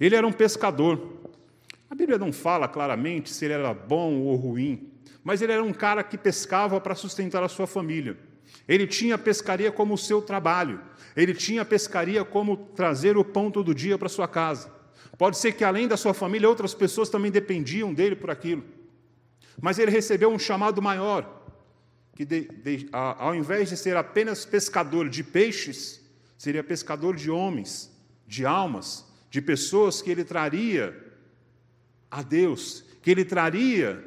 [0.00, 1.14] Ele era um pescador.
[1.88, 4.90] A Bíblia não fala claramente se ele era bom ou ruim,
[5.22, 8.16] mas ele era um cara que pescava para sustentar a sua família.
[8.68, 10.80] Ele tinha a pescaria como o seu trabalho.
[11.16, 14.70] Ele tinha a pescaria como trazer o pão todo dia para sua casa.
[15.16, 18.64] Pode ser que além da sua família, outras pessoas também dependiam dele por aquilo.
[19.60, 21.44] Mas ele recebeu um chamado maior,
[22.14, 26.02] que de, de, a, ao invés de ser apenas pescador de peixes,
[26.36, 27.90] seria pescador de homens,
[28.26, 29.05] de almas,
[29.36, 30.96] de pessoas que ele traria
[32.10, 34.02] a Deus, que ele traria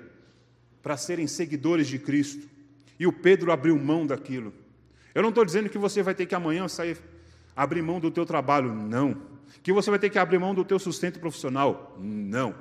[0.82, 2.50] para serem seguidores de Cristo.
[3.00, 4.52] E o Pedro abriu mão daquilo.
[5.14, 6.98] Eu não estou dizendo que você vai ter que amanhã sair,
[7.56, 9.22] abrir mão do teu trabalho, não.
[9.62, 12.56] Que você vai ter que abrir mão do teu sustento profissional, não.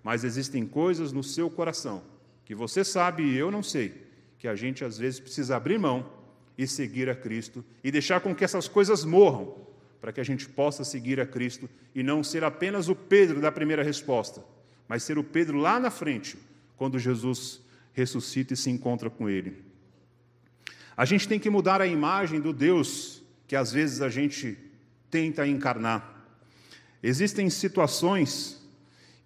[0.00, 2.00] Mas existem coisas no seu coração
[2.44, 3.92] que você sabe e eu não sei,
[4.38, 6.08] que a gente às vezes precisa abrir mão
[6.56, 9.66] e seguir a Cristo e deixar com que essas coisas morram,
[10.04, 13.50] para que a gente possa seguir a Cristo e não ser apenas o Pedro da
[13.50, 14.44] primeira resposta,
[14.86, 16.36] mas ser o Pedro lá na frente,
[16.76, 17.62] quando Jesus
[17.94, 19.64] ressuscita e se encontra com ele.
[20.94, 24.58] A gente tem que mudar a imagem do Deus que às vezes a gente
[25.10, 26.28] tenta encarnar.
[27.02, 28.62] Existem situações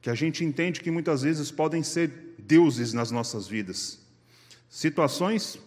[0.01, 3.99] que a gente entende que muitas vezes podem ser deuses nas nossas vidas.
[4.71, 5.59] Situações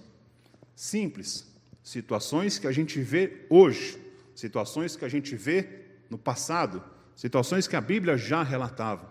[0.74, 1.46] simples,
[1.84, 4.00] situações que a gente vê hoje,
[4.42, 5.68] situações que a gente vê
[6.10, 6.84] no passado,
[7.16, 9.10] situações que a Bíblia já relatava.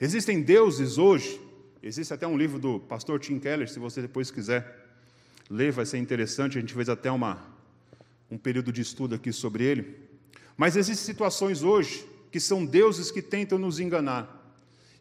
[0.00, 1.40] Existem deuses hoje,
[1.82, 4.80] existe até um livro do pastor Tim Keller, se você depois quiser
[5.48, 7.40] ler, vai ser interessante, a gente fez até uma,
[8.30, 10.00] um período de estudo aqui sobre ele.
[10.56, 14.40] Mas existem situações hoje que são deuses que tentam nos enganar.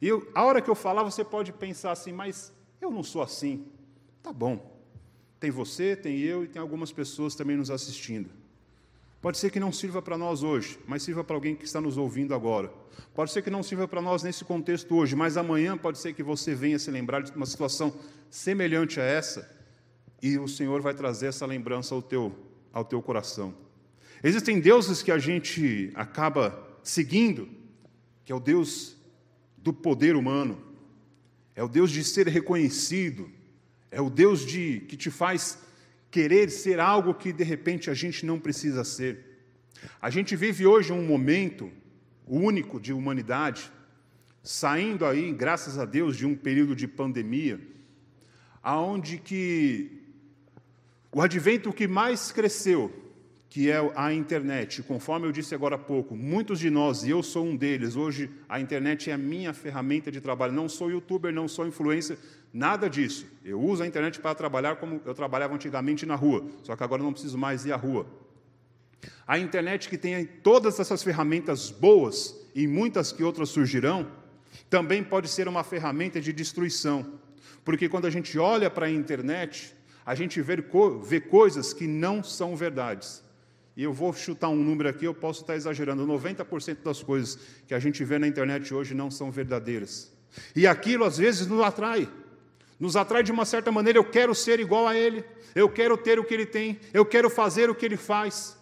[0.01, 3.21] E eu, a hora que eu falar, você pode pensar assim, mas eu não sou
[3.21, 3.65] assim.
[4.21, 4.79] Tá bom.
[5.39, 8.40] Tem você, tem eu e tem algumas pessoas também nos assistindo.
[9.21, 11.95] Pode ser que não sirva para nós hoje, mas sirva para alguém que está nos
[11.95, 12.73] ouvindo agora.
[13.13, 16.23] Pode ser que não sirva para nós nesse contexto hoje, mas amanhã pode ser que
[16.23, 17.93] você venha se lembrar de uma situação
[18.31, 19.47] semelhante a essa
[20.21, 22.35] e o Senhor vai trazer essa lembrança ao teu,
[22.73, 23.53] ao teu coração.
[24.23, 27.47] Existem deuses que a gente acaba seguindo,
[28.23, 28.95] que é o Deus
[29.57, 30.59] do poder humano,
[31.55, 33.29] é o Deus de ser reconhecido,
[33.91, 35.59] é o Deus de que te faz
[36.11, 39.47] querer ser algo que de repente a gente não precisa ser.
[39.99, 41.71] A gente vive hoje um momento
[42.27, 43.71] único de humanidade,
[44.43, 47.59] saindo aí, graças a Deus, de um período de pandemia,
[48.61, 50.03] aonde que
[51.11, 53.01] o advento que mais cresceu
[53.51, 54.81] que é a internet.
[54.81, 58.29] Conforme eu disse agora há pouco, muitos de nós, e eu sou um deles, hoje
[58.47, 60.53] a internet é a minha ferramenta de trabalho.
[60.53, 62.17] Não sou youtuber, não sou influencer,
[62.53, 63.25] nada disso.
[63.43, 67.03] Eu uso a internet para trabalhar como eu trabalhava antigamente na rua, só que agora
[67.03, 68.05] não preciso mais ir à rua.
[69.27, 74.07] A internet que tem todas essas ferramentas boas e muitas que outras surgirão,
[74.69, 77.19] também pode ser uma ferramenta de destruição.
[77.63, 79.73] Porque quando a gente olha para a internet,
[80.05, 80.57] a gente vê,
[81.03, 83.23] vê coisas que não são verdades
[83.75, 87.73] e eu vou chutar um número aqui, eu posso estar exagerando, 90% das coisas que
[87.73, 90.11] a gente vê na internet hoje não são verdadeiras.
[90.55, 92.07] E aquilo às vezes nos atrai,
[92.81, 95.23] nos atrai de uma certa maneira, eu quero ser igual a ele,
[95.53, 98.57] eu quero ter o que ele tem, eu quero fazer o que ele faz.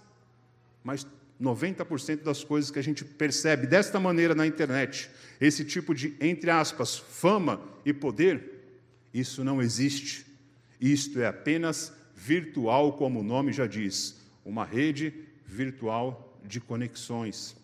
[0.83, 1.07] Mas
[1.41, 5.09] 90% das coisas que a gente percebe desta maneira na internet,
[5.39, 8.43] esse tipo de, entre aspas, fama e poder,
[9.13, 10.25] isso não existe.
[10.81, 15.13] Isto é apenas virtual, como o nome já diz, uma rede
[15.45, 17.55] virtual de conexões.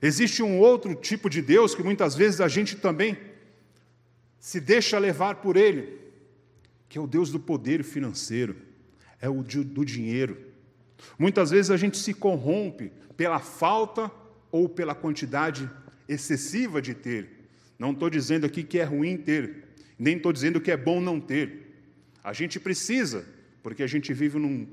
[0.00, 3.18] Existe um outro tipo de Deus que muitas vezes a gente também
[4.40, 6.00] se deixa levar por ele,
[6.88, 8.56] que é o Deus do poder financeiro,
[9.20, 10.36] é o do dinheiro.
[11.18, 14.10] Muitas vezes a gente se corrompe pela falta
[14.50, 15.70] ou pela quantidade
[16.08, 17.28] excessiva de ter.
[17.78, 19.68] Não estou dizendo aqui que é ruim ter,
[19.98, 21.84] nem estou dizendo que é bom não ter.
[22.24, 23.26] A gente precisa,
[23.62, 24.66] porque a gente vive num,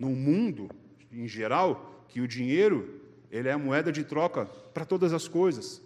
[0.00, 0.68] num mundo,
[1.12, 3.00] em geral, que o dinheiro
[3.30, 5.80] ele é a moeda de troca para todas as coisas.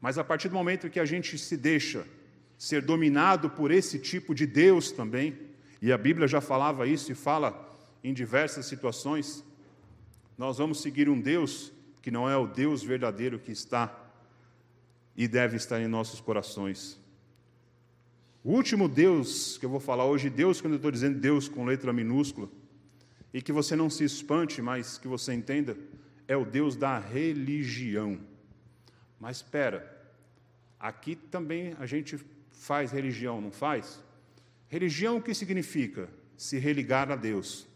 [0.00, 2.04] Mas a partir do momento que a gente se deixa
[2.62, 5.36] ser dominado por esse tipo de Deus também,
[5.80, 9.44] e a Bíblia já falava isso e fala em diversas situações,
[10.38, 13.92] nós vamos seguir um Deus que não é o Deus verdadeiro que está
[15.16, 17.00] e deve estar em nossos corações.
[18.44, 21.64] O último Deus que eu vou falar hoje, Deus, quando eu estou dizendo Deus com
[21.64, 22.48] letra minúscula,
[23.34, 25.76] e que você não se espante, mas que você entenda,
[26.28, 28.20] é o Deus da religião.
[29.18, 30.00] Mas espera,
[30.78, 32.20] aqui também a gente
[32.62, 34.00] faz religião, não faz?
[34.68, 36.08] Religião o que significa?
[36.36, 37.66] Se religar a Deus.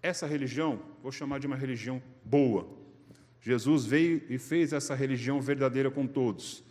[0.00, 2.68] Essa religião, vou chamar de uma religião boa.
[3.40, 6.62] Jesus veio e fez essa religião verdadeira com todos.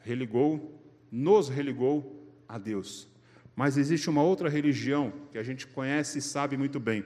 [0.00, 0.78] Religou,
[1.10, 3.08] nos religou a Deus.
[3.56, 7.04] Mas existe uma outra religião que a gente conhece e sabe muito bem,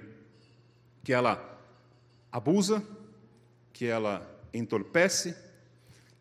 [1.04, 1.62] que ela
[2.30, 2.84] abusa,
[3.72, 5.36] que ela entorpece,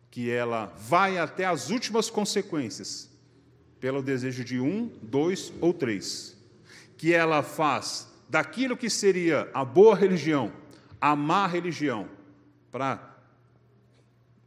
[0.08, 3.12] que ela vai até as últimas consequências
[3.84, 6.34] pelo desejo de um, dois ou três,
[6.96, 10.50] que ela faz daquilo que seria a boa religião,
[10.98, 12.08] a má religião,
[12.72, 13.14] para,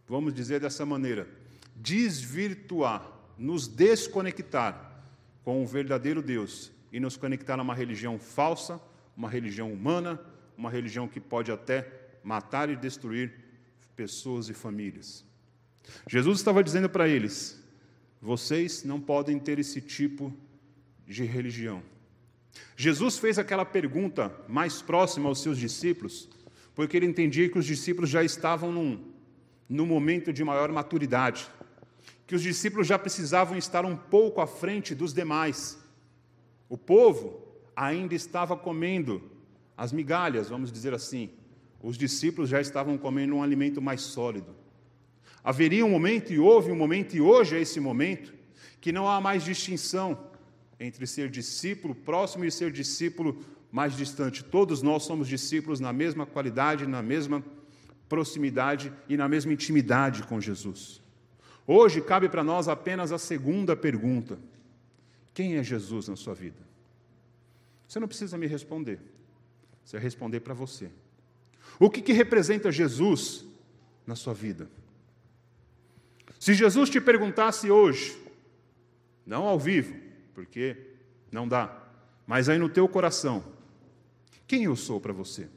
[0.08, 1.28] vamos dizer dessa maneira,
[1.76, 3.08] desvirtuar,
[3.38, 5.04] nos desconectar
[5.44, 8.82] com o verdadeiro Deus e nos conectar a uma religião falsa,
[9.16, 10.20] uma religião humana,
[10.58, 11.88] uma religião que pode até
[12.24, 13.32] matar e destruir
[13.96, 15.24] pessoas e famílias.
[16.08, 17.67] Jesus estava dizendo para eles:
[18.22, 20.34] vocês não podem ter esse tipo
[21.06, 21.82] de religião.
[22.76, 26.30] Jesus fez aquela pergunta mais próxima aos seus discípulos,
[26.76, 29.04] porque ele entendia que os discípulos já estavam num,
[29.70, 31.48] num momento de maior maturidade,
[32.26, 35.78] que os discípulos já precisavam estar um pouco à frente dos demais.
[36.68, 37.42] O povo
[37.76, 39.22] ainda estava comendo
[39.78, 41.30] as migalhas, vamos dizer assim.
[41.82, 44.56] Os discípulos já estavam comendo um alimento mais sólido.
[45.48, 48.34] Haveria um momento, e houve um momento, e hoje é esse momento,
[48.82, 50.30] que não há mais distinção
[50.78, 53.42] entre ser discípulo próximo e ser discípulo
[53.72, 54.44] mais distante.
[54.44, 57.42] Todos nós somos discípulos na mesma qualidade, na mesma
[58.10, 61.02] proximidade e na mesma intimidade com Jesus.
[61.66, 64.38] Hoje cabe para nós apenas a segunda pergunta:
[65.34, 66.60] quem é Jesus na sua vida?
[67.88, 69.00] Você não precisa me responder,
[69.86, 70.90] você vai responder para você.
[71.80, 73.46] O que, que representa Jesus
[74.06, 74.68] na sua vida?
[76.40, 78.18] Se Jesus te perguntasse hoje,
[79.26, 79.96] não ao vivo,
[80.34, 80.78] porque
[81.32, 81.84] não dá,
[82.26, 83.44] mas aí no teu coração,
[84.48, 85.50] quem eu sou para você?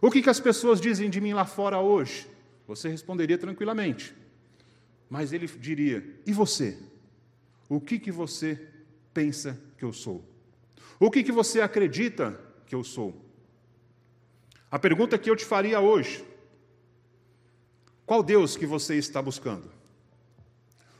[0.00, 2.26] O que, que as pessoas dizem de mim lá fora hoje?
[2.66, 4.14] Você responderia tranquilamente.
[5.08, 6.78] Mas ele diria: e você?
[7.68, 8.68] O que, que você
[9.12, 10.24] pensa que eu sou?
[10.98, 13.14] O que, que você acredita que eu sou?
[14.70, 16.24] A pergunta que eu te faria hoje
[18.06, 19.70] qual Deus que você está buscando?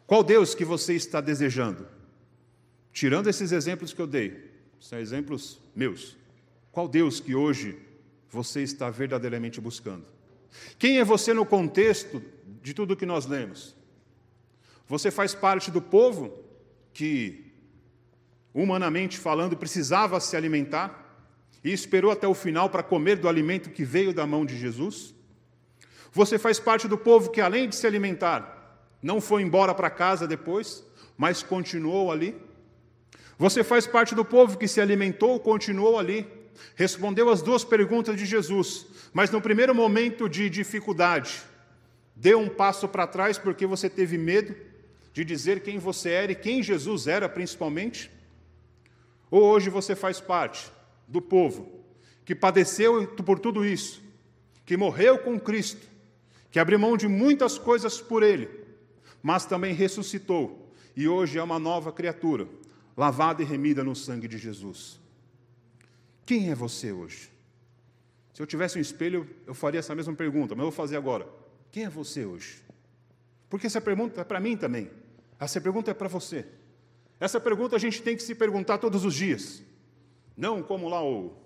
[0.06, 1.86] Qual Deus que você está desejando?
[2.92, 4.50] Tirando esses exemplos que eu dei,
[4.80, 6.16] são exemplos meus.
[6.70, 7.78] Qual Deus que hoje
[8.30, 10.04] você está verdadeiramente buscando?
[10.78, 12.22] Quem é você no contexto
[12.62, 13.74] de tudo que nós lemos?
[14.88, 16.38] Você faz parte do povo
[16.92, 17.52] que,
[18.52, 21.00] humanamente falando, precisava se alimentar
[21.62, 25.13] e esperou até o final para comer do alimento que veio da mão de Jesus?
[26.14, 30.28] Você faz parte do povo que, além de se alimentar, não foi embora para casa
[30.28, 30.84] depois,
[31.18, 32.40] mas continuou ali.
[33.36, 36.24] Você faz parte do povo que se alimentou, continuou ali,
[36.76, 41.42] respondeu as duas perguntas de Jesus, mas no primeiro momento de dificuldade,
[42.14, 44.54] deu um passo para trás porque você teve medo
[45.12, 48.08] de dizer quem você era e quem Jesus era, principalmente?
[49.32, 50.70] Ou hoje você faz parte
[51.08, 51.82] do povo
[52.24, 54.00] que padeceu por tudo isso,
[54.64, 55.93] que morreu com Cristo,
[56.54, 58.48] que abriu mão de muitas coisas por ele,
[59.20, 62.46] mas também ressuscitou e hoje é uma nova criatura,
[62.96, 65.00] lavada e remida no sangue de Jesus.
[66.24, 67.28] Quem é você hoje?
[68.32, 71.26] Se eu tivesse um espelho, eu faria essa mesma pergunta, mas eu vou fazer agora.
[71.72, 72.62] Quem é você hoje?
[73.50, 74.88] Porque essa pergunta é para mim também.
[75.40, 76.46] Essa pergunta é para você.
[77.18, 79.60] Essa pergunta a gente tem que se perguntar todos os dias.
[80.36, 81.36] Não como lá o,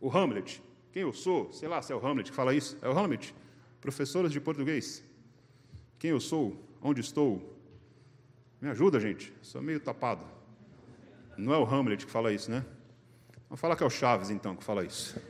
[0.00, 0.62] o Hamlet.
[0.92, 1.52] Quem eu sou?
[1.52, 2.78] Sei lá se é o Hamlet que fala isso.
[2.80, 3.34] É o Hamlet?
[3.82, 5.02] Professores de português.
[5.98, 6.56] Quem eu sou?
[6.80, 7.58] Onde estou?
[8.60, 9.32] Me ajuda, gente.
[9.42, 10.24] Sou meio tapado.
[11.36, 12.64] Não é o Hamlet que fala isso, né?
[13.48, 15.20] Vamos falar que é o Chaves, então, que fala isso.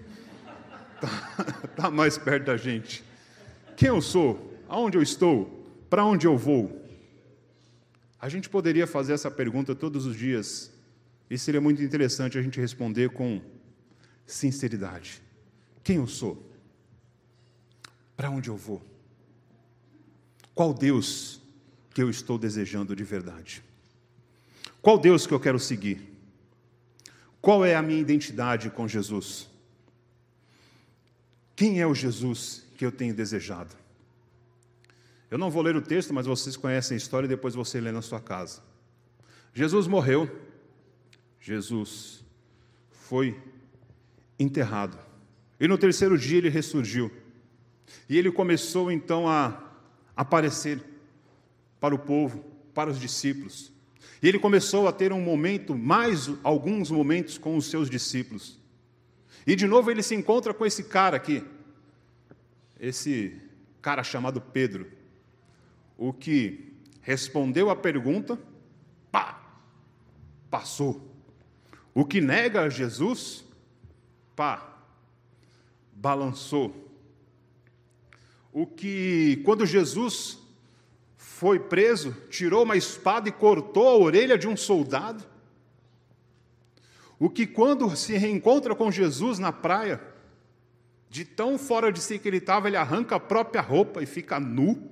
[0.95, 3.03] Está tá mais perto da gente.
[3.75, 4.55] Quem eu sou?
[4.69, 5.67] Aonde eu estou?
[5.89, 6.79] Para onde eu vou?
[8.21, 10.71] A gente poderia fazer essa pergunta todos os dias
[11.31, 13.41] e seria muito interessante a gente responder com
[14.27, 15.23] sinceridade:
[15.83, 16.52] Quem eu sou?
[18.17, 18.83] Para onde eu vou?
[20.55, 21.41] Qual Deus
[21.95, 23.63] que eu estou desejando de verdade?
[24.81, 26.13] Qual Deus que eu quero seguir?
[27.41, 29.49] Qual é a minha identidade com Jesus?
[31.55, 33.75] Quem é o Jesus que eu tenho desejado?
[35.31, 37.91] Eu não vou ler o texto, mas vocês conhecem a história e depois você lê
[37.91, 38.63] na sua casa.
[39.55, 40.31] Jesus morreu,
[41.41, 42.25] Jesus
[42.91, 43.41] foi
[44.39, 44.99] enterrado,
[45.59, 47.11] e no terceiro dia ele ressurgiu,
[48.09, 49.73] e ele começou então a
[50.17, 50.83] aparecer
[51.81, 53.73] para o povo, para os discípulos,
[54.23, 58.59] e ele começou a ter um momento, mais alguns momentos com os seus discípulos,
[59.47, 61.45] e de novo ele se encontra com esse cara aqui,
[62.79, 63.41] esse
[63.81, 65.03] cara chamado Pedro
[66.03, 68.37] o que respondeu a pergunta,
[69.13, 69.41] pá,
[70.51, 71.01] passou.
[71.95, 73.45] O que nega Jesus,
[74.35, 74.81] pá,
[75.93, 76.92] balançou.
[78.53, 80.39] O que, quando Jesus
[81.17, 85.25] foi preso, tirou uma espada e cortou a orelha de um soldado.
[87.19, 90.01] O que, quando se reencontra com Jesus na praia,
[91.09, 94.39] de tão fora de si que ele estava, ele arranca a própria roupa e fica
[94.39, 94.91] nu.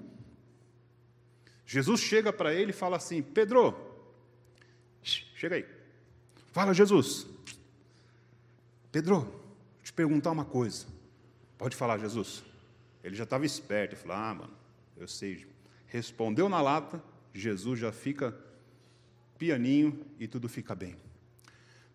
[1.64, 3.74] Jesus chega para ele e fala assim: Pedro,
[5.02, 5.66] chega aí.
[6.52, 7.26] Fala, Jesus.
[8.90, 9.40] Pedro, vou
[9.82, 10.86] te perguntar uma coisa.
[11.56, 12.49] Pode falar, Jesus.
[13.02, 14.52] Ele já estava esperto, falou: Ah, mano,
[14.96, 15.46] eu sei.
[15.86, 17.02] Respondeu na lata,
[17.34, 18.36] Jesus já fica
[19.38, 20.96] pianinho e tudo fica bem.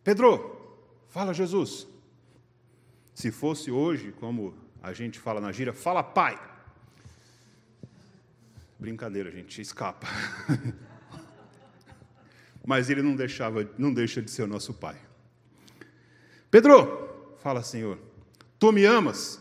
[0.03, 0.77] Pedro,
[1.09, 1.87] fala, Jesus.
[3.13, 6.37] Se fosse hoje, como a gente fala na gira, fala, pai.
[8.77, 10.07] Brincadeira, gente, escapa.
[12.65, 14.99] Mas ele não deixava, não deixa de ser o nosso pai.
[16.49, 17.99] Pedro, fala, Senhor,
[18.57, 19.39] tu me amas?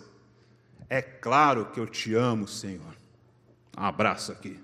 [0.95, 2.97] É claro que eu te amo, Senhor.
[3.77, 4.63] Um abraço aqui.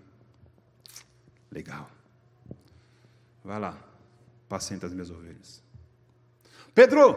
[1.51, 1.91] Legal.
[3.43, 3.77] Vai lá,
[4.49, 5.61] pacienta as minhas ovelhas.
[6.73, 7.17] Pedro,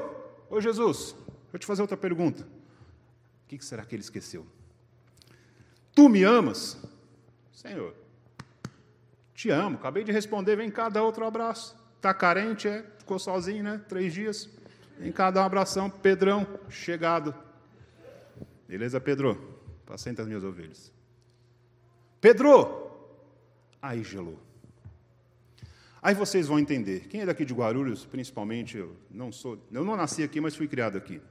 [0.50, 1.16] ô Jesus,
[1.54, 2.42] eu te fazer outra pergunta.
[2.42, 4.48] O que será que ele esqueceu?
[5.94, 6.82] Tu me amas?
[7.52, 7.94] Senhor,
[9.36, 11.78] te amo, acabei de responder, vem cá, dá outro abraço.
[11.98, 12.82] Está carente, é?
[12.98, 13.80] Ficou sozinho, né?
[13.88, 14.50] Três dias.
[14.98, 15.88] Vem cá, dá um abração.
[15.88, 17.43] Pedrão, chegado.
[18.74, 19.38] Beleza, Pedro?
[19.86, 20.92] Pacienta as minhas ovelhas.
[22.20, 22.90] Pedro!
[23.80, 24.40] Aí gelou.
[26.02, 27.02] Aí vocês vão entender.
[27.02, 30.68] Quem é daqui de Guarulhos, principalmente, eu não sou, eu não nasci aqui, mas fui
[30.68, 31.22] criado aqui.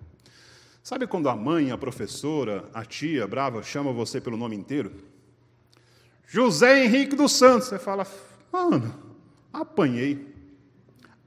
[0.84, 4.92] Sabe quando a mãe, a professora, a tia brava chama você pelo nome inteiro?
[6.24, 7.66] José Henrique dos Santos.
[7.66, 8.06] Você fala,
[8.52, 9.16] mano,
[9.52, 10.32] apanhei.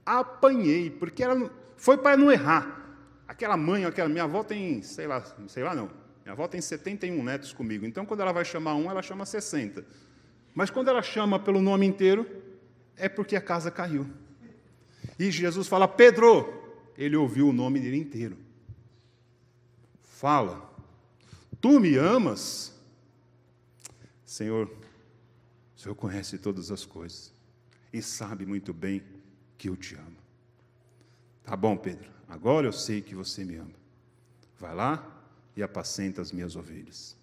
[0.06, 2.96] Apanhei, porque era, foi para não errar.
[3.28, 6.05] Aquela mãe, aquela minha avó tem, sei lá, sei lá não.
[6.26, 7.86] Minha avó tem 71 netos comigo.
[7.86, 9.86] Então, quando ela vai chamar um, ela chama 60.
[10.56, 12.26] Mas quando ela chama pelo nome inteiro,
[12.98, 14.10] é porque a casa caiu.
[15.20, 16.52] E Jesus fala: Pedro,
[16.98, 18.38] ele ouviu o nome dele inteiro.
[20.02, 20.74] Fala,
[21.62, 22.74] tu me amas?
[24.26, 24.74] Senhor,
[25.76, 27.32] Senhor conhece todas as coisas
[27.94, 29.04] e sabe muito bem
[29.58, 30.18] que eu te amo.
[31.44, 33.76] Tá bom, Pedro, agora eu sei que você me ama.
[34.58, 35.15] Vai lá
[35.56, 37.16] e apacenta as minhas ovelhas.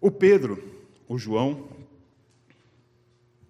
[0.00, 0.62] O Pedro,
[1.08, 1.68] o João,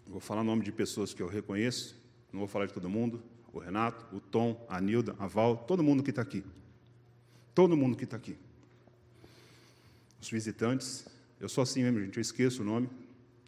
[0.06, 1.96] vou falar o nome de pessoas que eu reconheço,
[2.32, 3.22] não vou falar de todo mundo,
[3.52, 6.44] o Renato, o Tom, a Nilda, a Val, todo mundo que está aqui.
[7.54, 8.36] Todo mundo que está aqui.
[10.20, 11.04] Os visitantes,
[11.40, 12.88] eu sou assim mesmo, gente, eu esqueço o nome,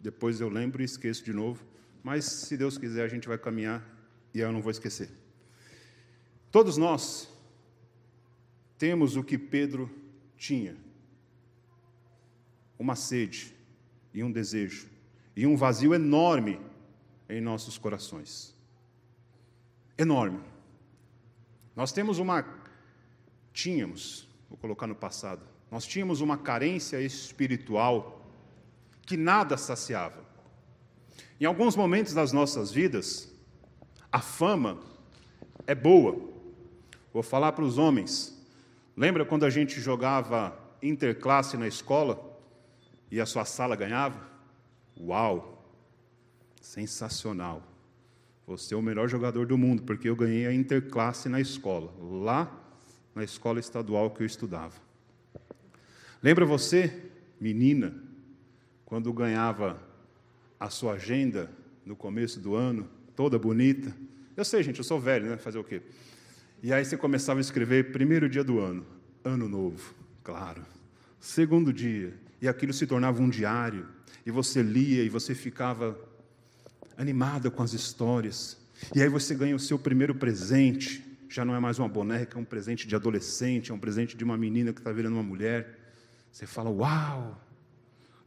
[0.01, 1.63] depois eu lembro e esqueço de novo,
[2.03, 3.83] mas se Deus quiser a gente vai caminhar
[4.33, 5.09] e eu não vou esquecer.
[6.51, 7.30] Todos nós
[8.81, 9.87] temos o que Pedro
[10.35, 10.75] tinha:
[12.79, 13.55] uma sede
[14.11, 14.89] e um desejo
[15.35, 16.59] e um vazio enorme
[17.29, 18.55] em nossos corações.
[19.95, 20.39] Enorme.
[21.75, 22.43] Nós temos uma.
[23.53, 28.25] Tínhamos, vou colocar no passado, nós tínhamos uma carência espiritual
[29.05, 30.25] que nada saciava.
[31.39, 33.31] Em alguns momentos das nossas vidas,
[34.11, 34.79] a fama
[35.67, 36.19] é boa.
[37.13, 38.40] Vou falar para os homens.
[38.95, 42.39] Lembra quando a gente jogava interclasse na escola
[43.09, 44.21] e a sua sala ganhava?
[44.99, 45.65] Uau!
[46.61, 47.63] Sensacional.
[48.45, 52.51] Você é o melhor jogador do mundo, porque eu ganhei a interclasse na escola, lá
[53.15, 54.75] na escola estadual que eu estudava.
[56.21, 57.93] Lembra você, menina,
[58.85, 59.81] quando ganhava
[60.59, 61.49] a sua agenda
[61.85, 63.95] no começo do ano, toda bonita?
[64.35, 65.37] Eu sei, gente, eu sou velho, né?
[65.37, 65.81] Fazer o quê?
[66.63, 68.85] E aí você começava a escrever primeiro dia do ano,
[69.23, 70.61] ano novo, claro.
[71.19, 73.87] Segundo dia, e aquilo se tornava um diário,
[74.23, 75.97] e você lia e você ficava
[76.95, 78.59] animada com as histórias.
[78.93, 82.41] E aí você ganha o seu primeiro presente, já não é mais uma boneca, é
[82.41, 85.79] um presente de adolescente, é um presente de uma menina que está virando uma mulher.
[86.31, 87.43] Você fala, uau,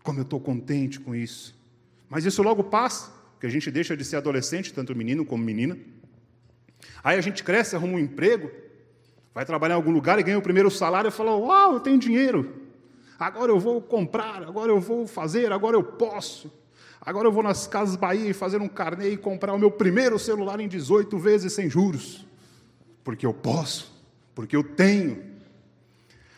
[0.02, 1.56] como eu estou contente com isso.
[2.08, 5.78] Mas isso logo passa, porque a gente deixa de ser adolescente, tanto menino como menina.
[7.02, 8.50] Aí a gente cresce, arruma um emprego,
[9.34, 11.98] vai trabalhar em algum lugar e ganha o primeiro salário e fala: Uau, eu tenho
[11.98, 12.62] dinheiro.
[13.18, 16.52] Agora eu vou comprar, agora eu vou fazer, agora eu posso.
[17.00, 20.18] Agora eu vou nas Casas Bahia e fazer um carnê e comprar o meu primeiro
[20.18, 22.26] celular em 18 vezes sem juros.
[23.04, 23.92] Porque eu posso,
[24.34, 25.22] porque eu tenho.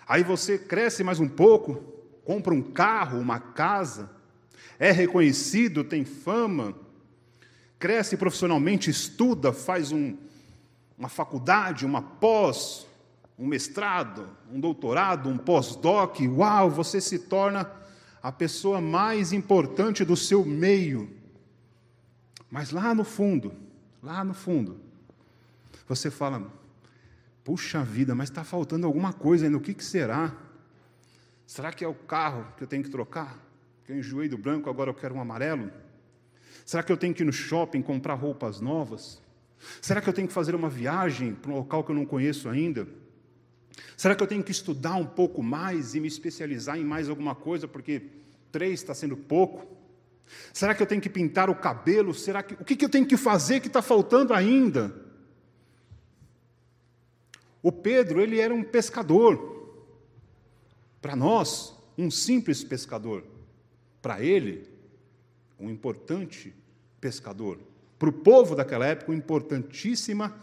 [0.09, 1.83] Aí você cresce mais um pouco,
[2.25, 4.11] compra um carro, uma casa,
[4.79, 6.75] é reconhecido, tem fama,
[7.79, 10.17] cresce profissionalmente, estuda, faz um,
[10.99, 12.87] uma faculdade, uma pós,
[13.39, 17.71] um mestrado, um doutorado, um pós-doc, uau, você se torna
[18.23, 21.11] a pessoa mais importante do seu meio.
[22.51, 23.53] Mas lá no fundo,
[24.03, 24.81] lá no fundo,
[25.87, 26.51] você fala:
[27.45, 30.35] puxa vida, mas está faltando alguma coisa ainda, o que, que será?
[31.47, 33.39] Será que é o carro que eu tenho que trocar?
[33.85, 35.71] Que eu enjoei do branco, agora eu quero um amarelo?
[36.65, 39.23] Será que eu tenho que ir no shopping comprar roupas novas?
[39.81, 42.49] Será que eu tenho que fazer uma viagem para um local que eu não conheço
[42.49, 42.87] ainda?
[43.97, 47.35] Será que eu tenho que estudar um pouco mais e me especializar em mais alguma
[47.35, 48.03] coisa, porque
[48.53, 49.77] três está sendo pouco?
[50.53, 52.13] Será que eu tenho que pintar o cabelo?
[52.13, 54.95] Será que o que, que eu tenho que fazer que está faltando ainda?
[57.63, 59.55] O Pedro ele era um pescador.
[61.01, 63.25] Para nós, um simples pescador.
[64.03, 64.69] Para ele,
[65.59, 66.55] um importante
[67.01, 67.59] pescador.
[67.99, 70.35] Para o povo daquela época, uma importantíssima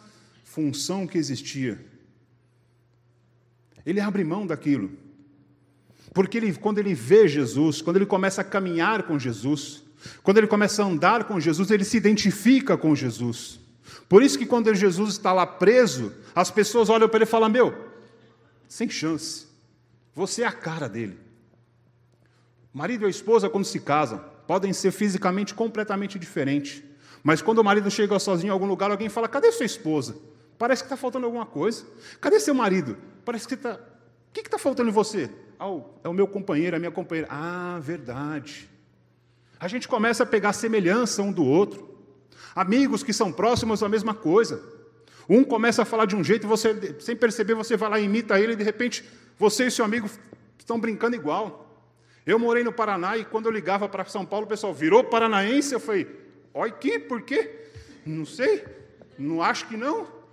[0.43, 1.84] função que existia.
[3.86, 4.91] Ele abre mão daquilo.
[6.14, 9.84] Porque ele, quando ele vê Jesus, quando ele começa a caminhar com Jesus,
[10.22, 13.60] quando ele começa a andar com Jesus, ele se identifica com Jesus.
[14.08, 17.49] Por isso que quando Jesus está lá preso, as pessoas olham para ele e falam:
[17.49, 17.74] Meu,
[18.68, 19.47] sem chance,
[20.14, 21.18] você é a cara dele.
[22.74, 26.84] Marido e a esposa, quando se casam, podem ser fisicamente completamente diferentes.
[27.24, 30.17] Mas quando o marido chega sozinho em algum lugar, alguém fala: Cadê sua esposa?
[30.57, 31.86] Parece que está faltando alguma coisa.
[32.19, 32.97] Cadê seu marido?
[33.24, 33.76] Parece que está.
[33.76, 35.30] O que está faltando em você?
[35.59, 37.30] Ah, é o meu companheiro, a minha companheira.
[37.32, 38.69] Ah, verdade.
[39.59, 41.97] A gente começa a pegar semelhança um do outro.
[42.53, 44.61] Amigos que são próximos, a mesma coisa.
[45.30, 48.39] Um começa a falar de um jeito, você, sem perceber, você vai lá e imita
[48.39, 49.05] ele, e de repente
[49.39, 50.09] você e seu amigo
[50.57, 51.63] estão brincando igual.
[52.26, 55.74] Eu morei no Paraná e quando eu ligava para São Paulo, o pessoal virou paranaense.
[55.74, 56.22] Eu falei,
[56.54, 57.51] olha que, por quê?
[58.06, 58.64] Não sei,
[59.18, 60.24] não acho que não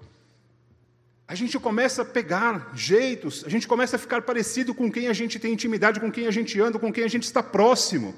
[1.30, 5.12] a gente começa a pegar jeitos, a gente começa a ficar parecido com quem a
[5.12, 8.16] gente tem intimidade, com quem a gente anda, com quem a gente está próximo.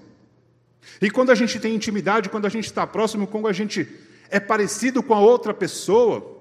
[0.98, 3.86] E quando a gente tem intimidade, quando a gente está próximo, quando a gente
[4.30, 6.40] é parecido com a outra pessoa,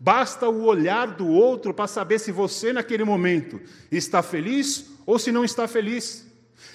[0.00, 5.30] basta o olhar do outro para saber se você, naquele momento, está feliz ou se
[5.30, 6.26] não está feliz.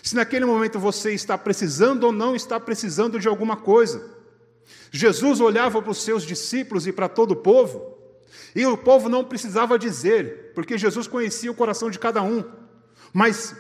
[0.02, 4.18] Se naquele momento você está precisando ou não está precisando de alguma coisa.
[4.92, 8.00] Jesus olhava para os seus discípulos e para todo o povo
[8.56, 12.44] e o povo não precisava dizer, porque Jesus conhecia o coração de cada um.
[13.14, 13.56] Mas,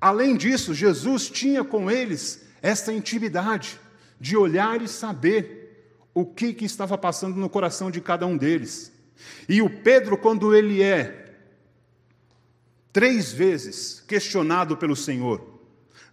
[0.00, 3.80] além disso, Jesus tinha com eles essa intimidade
[4.20, 8.92] de olhar e saber o que, que estava passando no coração de cada um deles.
[9.48, 11.21] E o Pedro, quando ele é
[12.92, 15.60] três vezes questionado pelo Senhor,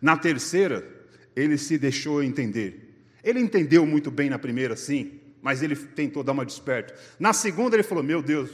[0.02, 0.88] na terceira,
[1.36, 3.06] ele se deixou entender.
[3.24, 6.96] Ele entendeu muito bem na primeira, sim, mas ele tentou dar uma desperta.
[7.20, 8.50] Na segunda, ele falou: Meu Deus,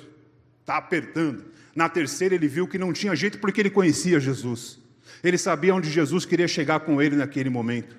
[0.61, 1.45] está apertando.
[1.76, 4.80] Na terceira, ele viu que não tinha jeito porque ele conhecia Jesus.
[5.23, 7.95] Ele sabia onde Jesus queria chegar com ele naquele momento.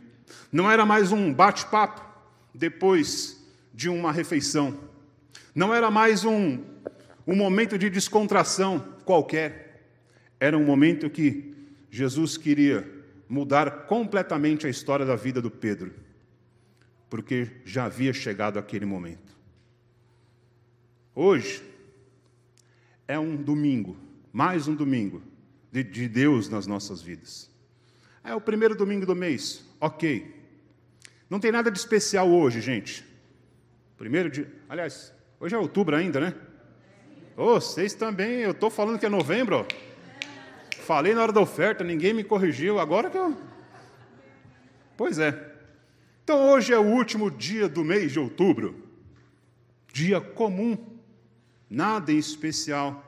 [0.51, 2.03] Não era mais um bate-papo
[2.55, 4.79] depois de uma refeição.
[5.55, 6.62] Não era mais um,
[7.27, 9.66] um momento de descontração qualquer.
[10.39, 11.55] Era um momento que
[11.91, 12.89] Jesus queria
[13.28, 15.95] mudar completamente a história da vida do Pedro,
[17.09, 19.34] porque já havia chegado aquele momento.
[21.14, 21.62] Hoje
[23.09, 23.97] é um domingo,
[24.32, 25.22] mais um domingo
[25.72, 27.51] de, de Deus nas nossas vidas.
[28.22, 30.34] É o primeiro domingo do mês, ok.
[31.30, 33.05] Não tem nada de especial hoje, gente.
[33.97, 34.47] Primeiro de.
[34.68, 36.34] Aliás, hoje é outubro ainda, né?
[37.37, 39.57] Oh, vocês também, eu estou falando que é novembro.
[39.57, 39.86] Ó.
[40.87, 43.37] Falei na hora da oferta, ninguém me corrigiu, agora que eu.
[44.97, 45.53] Pois é.
[46.22, 48.87] Então hoje é o último dia do mês de outubro.
[49.93, 50.78] Dia comum.
[51.68, 53.05] Nada em especial.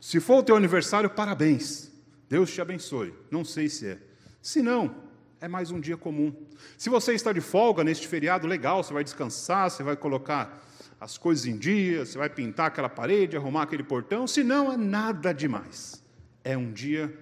[0.00, 1.92] Se for o teu aniversário, parabéns.
[2.28, 3.14] Deus te abençoe.
[3.30, 3.98] Não sei se é.
[4.42, 4.92] Se não,
[5.40, 6.34] é mais um dia comum.
[6.76, 10.66] Se você está de folga neste feriado, legal, você vai descansar, você vai colocar
[11.00, 14.26] as coisas em dia, você vai pintar aquela parede, arrumar aquele portão.
[14.26, 15.99] Se não, é nada demais.
[16.42, 17.12] É um dia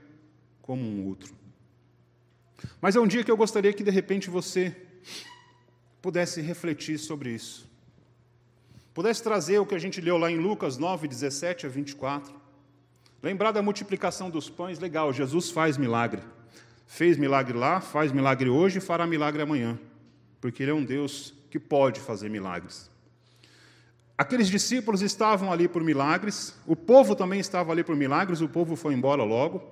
[0.62, 1.34] como um outro.
[2.80, 4.74] Mas é um dia que eu gostaria que de repente você
[6.02, 7.68] pudesse refletir sobre isso.
[8.94, 12.34] Pudesse trazer o que a gente leu lá em Lucas 9, 17 a 24.
[13.22, 16.22] Lembrar da multiplicação dos pães, legal, Jesus faz milagre.
[16.86, 19.78] Fez milagre lá, faz milagre hoje e fará milagre amanhã,
[20.40, 22.90] porque Ele é um Deus que pode fazer milagres.
[24.18, 28.74] Aqueles discípulos estavam ali por milagres, o povo também estava ali por milagres, o povo
[28.74, 29.62] foi embora logo.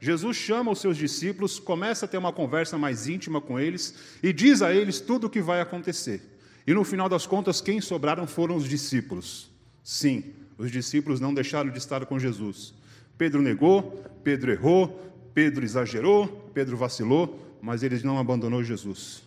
[0.00, 4.32] Jesus chama os seus discípulos, começa a ter uma conversa mais íntima com eles e
[4.32, 6.22] diz a eles tudo o que vai acontecer.
[6.64, 9.50] E no final das contas, quem sobraram foram os discípulos.
[9.82, 10.22] Sim,
[10.56, 12.74] os discípulos não deixaram de estar com Jesus.
[13.16, 19.24] Pedro negou, Pedro errou, Pedro exagerou, Pedro vacilou, mas ele não abandonou Jesus.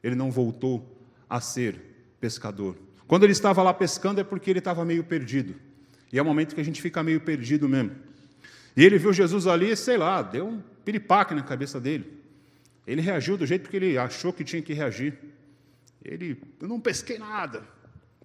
[0.00, 0.96] Ele não voltou
[1.28, 2.76] a ser pescador.
[3.12, 5.54] Quando ele estava lá pescando é porque ele estava meio perdido.
[6.10, 7.94] E é o momento que a gente fica meio perdido mesmo.
[8.74, 12.10] E ele viu Jesus ali, sei lá, deu um piripaque na cabeça dele.
[12.86, 15.18] Ele reagiu do jeito que ele achou que tinha que reagir.
[16.02, 17.62] Ele, eu não pesquei nada.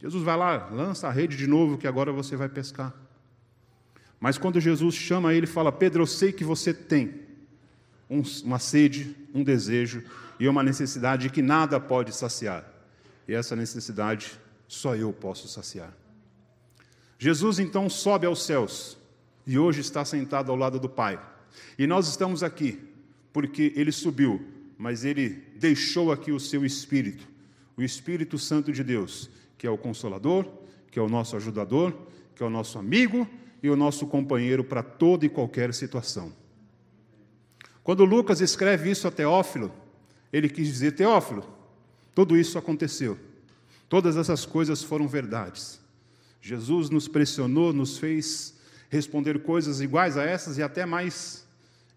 [0.02, 2.96] Jesus vai lá, lança a rede de novo, que agora você vai pescar.
[4.22, 7.14] Mas quando Jesus chama ele fala: Pedro, eu sei que você tem
[8.10, 10.02] um, uma sede, um desejo
[10.40, 12.64] e uma necessidade que nada pode saciar.
[13.28, 15.96] E essa necessidade só eu posso saciar.
[17.18, 18.98] Jesus então sobe aos céus
[19.46, 21.20] e hoje está sentado ao lado do Pai.
[21.78, 22.80] E nós estamos aqui
[23.32, 24.46] porque ele subiu,
[24.78, 27.28] mas ele deixou aqui o seu Espírito,
[27.76, 30.46] o Espírito Santo de Deus, que é o Consolador,
[30.92, 31.94] que é o nosso ajudador,
[32.36, 33.28] que é o nosso amigo
[33.62, 36.32] e o nosso companheiro para toda e qualquer situação.
[37.84, 39.72] Quando Lucas escreve isso a Teófilo,
[40.32, 41.44] ele quis dizer: Teófilo,
[42.14, 43.18] tudo isso aconteceu,
[43.90, 45.80] todas essas coisas foram verdades.
[46.42, 48.56] Jesus nos pressionou, nos fez
[48.90, 51.46] responder coisas iguais a essas e até mais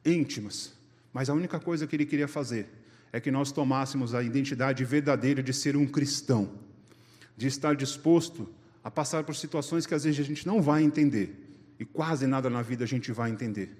[0.05, 0.73] íntimas.
[1.13, 2.69] Mas a única coisa que ele queria fazer
[3.13, 6.51] é que nós tomássemos a identidade verdadeira de ser um cristão,
[7.37, 8.49] de estar disposto
[8.83, 11.37] a passar por situações que às vezes a gente não vai entender,
[11.79, 13.77] e quase nada na vida a gente vai entender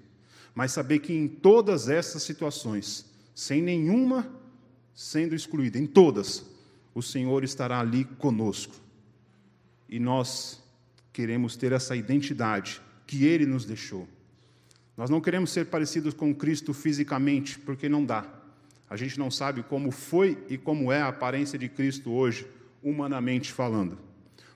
[0.53, 4.27] mas saber que em todas essas situações, sem nenhuma
[4.93, 6.45] sendo excluída, em todas,
[6.93, 8.75] o Senhor estará ali conosco.
[9.87, 10.63] E nós
[11.11, 14.07] queremos ter essa identidade que Ele nos deixou.
[14.95, 18.25] Nós não queremos ser parecidos com Cristo fisicamente, porque não dá.
[18.89, 22.45] A gente não sabe como foi e como é a aparência de Cristo hoje,
[22.83, 23.97] humanamente falando.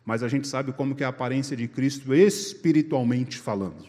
[0.04, 3.86] Mas a gente sabe como é a aparência de Cristo espiritualmente falando.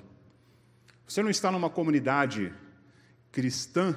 [1.06, 2.52] Você não está numa comunidade
[3.30, 3.96] cristã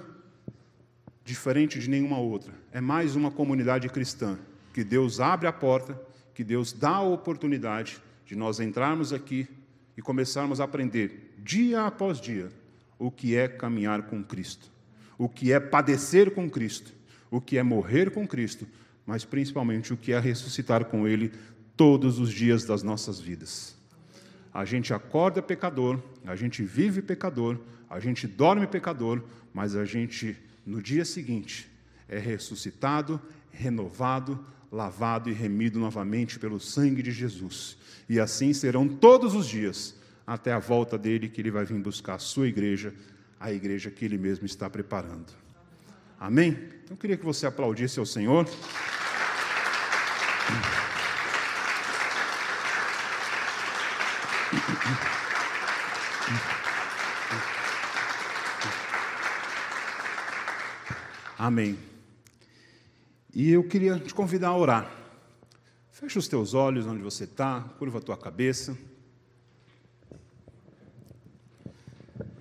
[1.30, 2.52] diferente de nenhuma outra.
[2.72, 4.40] É mais uma comunidade cristã
[4.74, 6.02] que Deus abre a porta,
[6.34, 9.48] que Deus dá a oportunidade de nós entrarmos aqui
[9.96, 12.50] e começarmos a aprender dia após dia
[12.98, 14.72] o que é caminhar com Cristo,
[15.20, 16.94] o que é padecer com Cristo,
[17.30, 18.68] o que é morrer com Cristo,
[19.06, 21.32] mas principalmente o que é ressuscitar com Ele
[21.78, 23.78] todos os dias das nossas vidas.
[24.52, 29.22] A gente acorda pecador, a gente vive pecador, a gente dorme pecador,
[29.54, 30.36] mas a gente,
[30.70, 31.68] no dia seguinte,
[32.08, 33.20] é ressuscitado,
[33.52, 37.76] renovado, lavado e remido novamente pelo sangue de Jesus.
[38.08, 39.96] E assim serão todos os dias,
[40.28, 42.94] até a volta dele, que ele vai vir buscar a sua igreja,
[43.40, 45.34] a igreja que ele mesmo está preparando.
[46.20, 46.50] Amém?
[46.84, 48.48] Então eu queria que você aplaudisse ao Senhor.
[61.40, 61.80] Amém.
[63.34, 64.92] E eu queria te convidar a orar.
[65.90, 68.78] Fecha os teus olhos onde você está, curva a tua cabeça.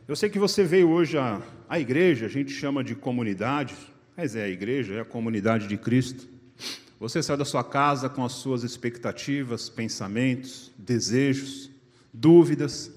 [0.09, 3.73] Eu sei que você veio hoje à, à igreja, a gente chama de comunidade,
[4.17, 6.27] mas é a igreja, é a comunidade de Cristo.
[6.99, 11.71] Você sai da sua casa com as suas expectativas, pensamentos, desejos,
[12.13, 12.91] dúvidas.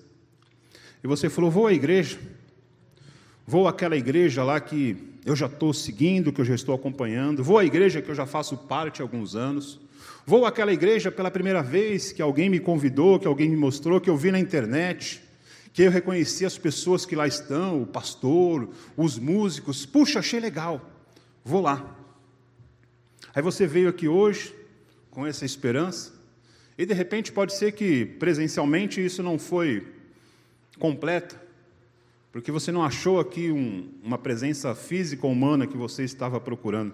[1.04, 2.18] E você falou: vou à igreja,
[3.46, 7.58] vou àquela igreja lá que eu já estou seguindo, que eu já estou acompanhando, vou
[7.58, 9.80] à igreja que eu já faço parte há alguns anos,
[10.26, 14.10] vou àquela igreja pela primeira vez que alguém me convidou, que alguém me mostrou, que
[14.10, 15.22] eu vi na internet
[15.74, 19.86] que eu reconheci as pessoas que lá estão, o pastor, os músicos.
[19.86, 20.82] Puxa, achei legal,
[21.44, 21.98] vou lá.
[23.34, 24.54] Aí você veio aqui hoje
[25.10, 26.14] com essa esperança,
[26.78, 29.86] e de repente pode ser que presencialmente isso não foi
[30.80, 31.42] completa,
[32.32, 36.94] porque você não achou aqui um, uma presença física humana que você estava procurando.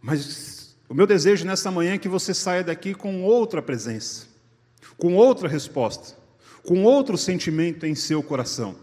[0.00, 4.26] Mas o meu desejo nessa manhã é que você saia daqui com outra presença,
[4.98, 6.22] com outra resposta
[6.62, 8.76] com outro sentimento em seu coração.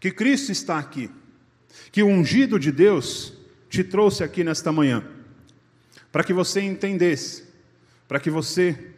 [0.00, 1.10] Que Cristo está aqui,
[1.90, 3.34] que o ungido de Deus
[3.68, 5.04] te trouxe aqui nesta manhã,
[6.10, 7.44] para que você entendesse,
[8.08, 8.92] para que você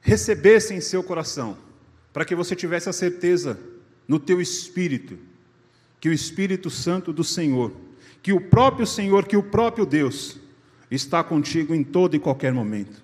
[0.00, 1.58] recebesse em seu coração,
[2.12, 3.58] para que você tivesse a certeza
[4.06, 5.18] no teu espírito,
[6.00, 7.72] que o Espírito Santo do Senhor,
[8.22, 10.38] que o próprio Senhor, que o próprio Deus
[10.90, 13.02] está contigo em todo e qualquer momento.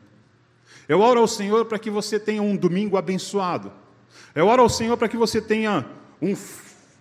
[0.89, 3.73] Eu oro ao Senhor para que você tenha um domingo abençoado.
[4.35, 5.87] Eu oro ao Senhor para que você tenha
[6.21, 6.37] um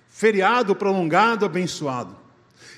[0.10, 2.16] feriado prolongado abençoado.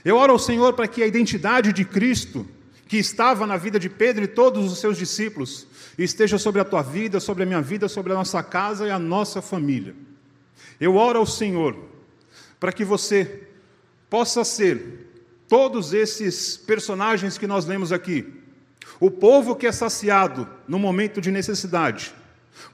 [0.03, 2.47] Eu oro ao Senhor para que a identidade de Cristo,
[2.87, 5.67] que estava na vida de Pedro e todos os seus discípulos,
[5.97, 8.99] esteja sobre a tua vida, sobre a minha vida, sobre a nossa casa e a
[8.99, 9.93] nossa família.
[10.79, 11.75] Eu oro ao Senhor
[12.59, 13.47] para que você
[14.09, 15.09] possa ser
[15.47, 18.25] todos esses personagens que nós lemos aqui,
[18.99, 22.13] o povo que é saciado no momento de necessidade,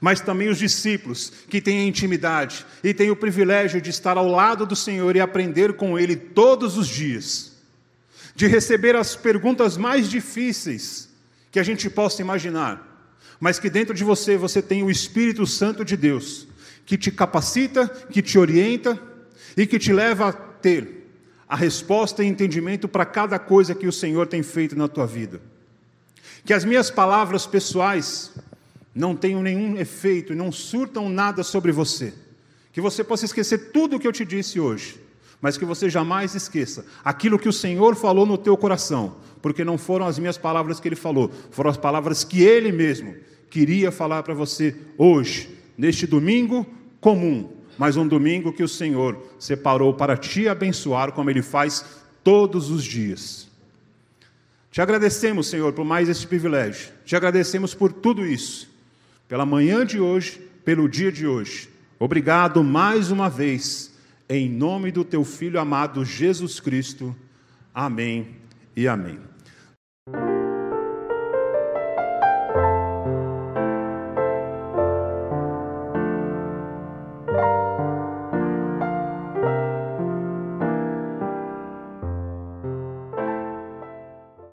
[0.00, 4.66] mas também os discípulos que têm intimidade e têm o privilégio de estar ao lado
[4.66, 7.56] do Senhor e aprender com Ele todos os dias,
[8.34, 11.08] de receber as perguntas mais difíceis
[11.50, 13.08] que a gente possa imaginar,
[13.40, 16.46] mas que dentro de você você tem o Espírito Santo de Deus,
[16.88, 18.98] que te capacita, que te orienta
[19.54, 21.06] e que te leva a ter
[21.46, 25.38] a resposta e entendimento para cada coisa que o Senhor tem feito na tua vida.
[26.46, 28.32] Que as minhas palavras pessoais
[28.94, 32.14] não tenham nenhum efeito não surtam nada sobre você.
[32.72, 34.98] Que você possa esquecer tudo o que eu te disse hoje,
[35.42, 39.76] mas que você jamais esqueça aquilo que o Senhor falou no teu coração, porque não
[39.76, 43.14] foram as minhas palavras que ele falou, foram as palavras que ele mesmo
[43.50, 46.77] queria falar para você hoje, neste domingo
[47.08, 47.48] comum,
[47.78, 51.82] mas um domingo que o Senhor separou para te abençoar, como ele faz
[52.22, 53.48] todos os dias.
[54.70, 56.92] Te agradecemos, Senhor, por mais esse privilégio.
[57.06, 58.70] Te agradecemos por tudo isso,
[59.26, 61.70] pela manhã de hoje, pelo dia de hoje.
[61.98, 63.90] Obrigado mais uma vez,
[64.28, 67.16] em nome do teu filho amado Jesus Cristo.
[67.74, 68.36] Amém
[68.76, 69.18] e amém.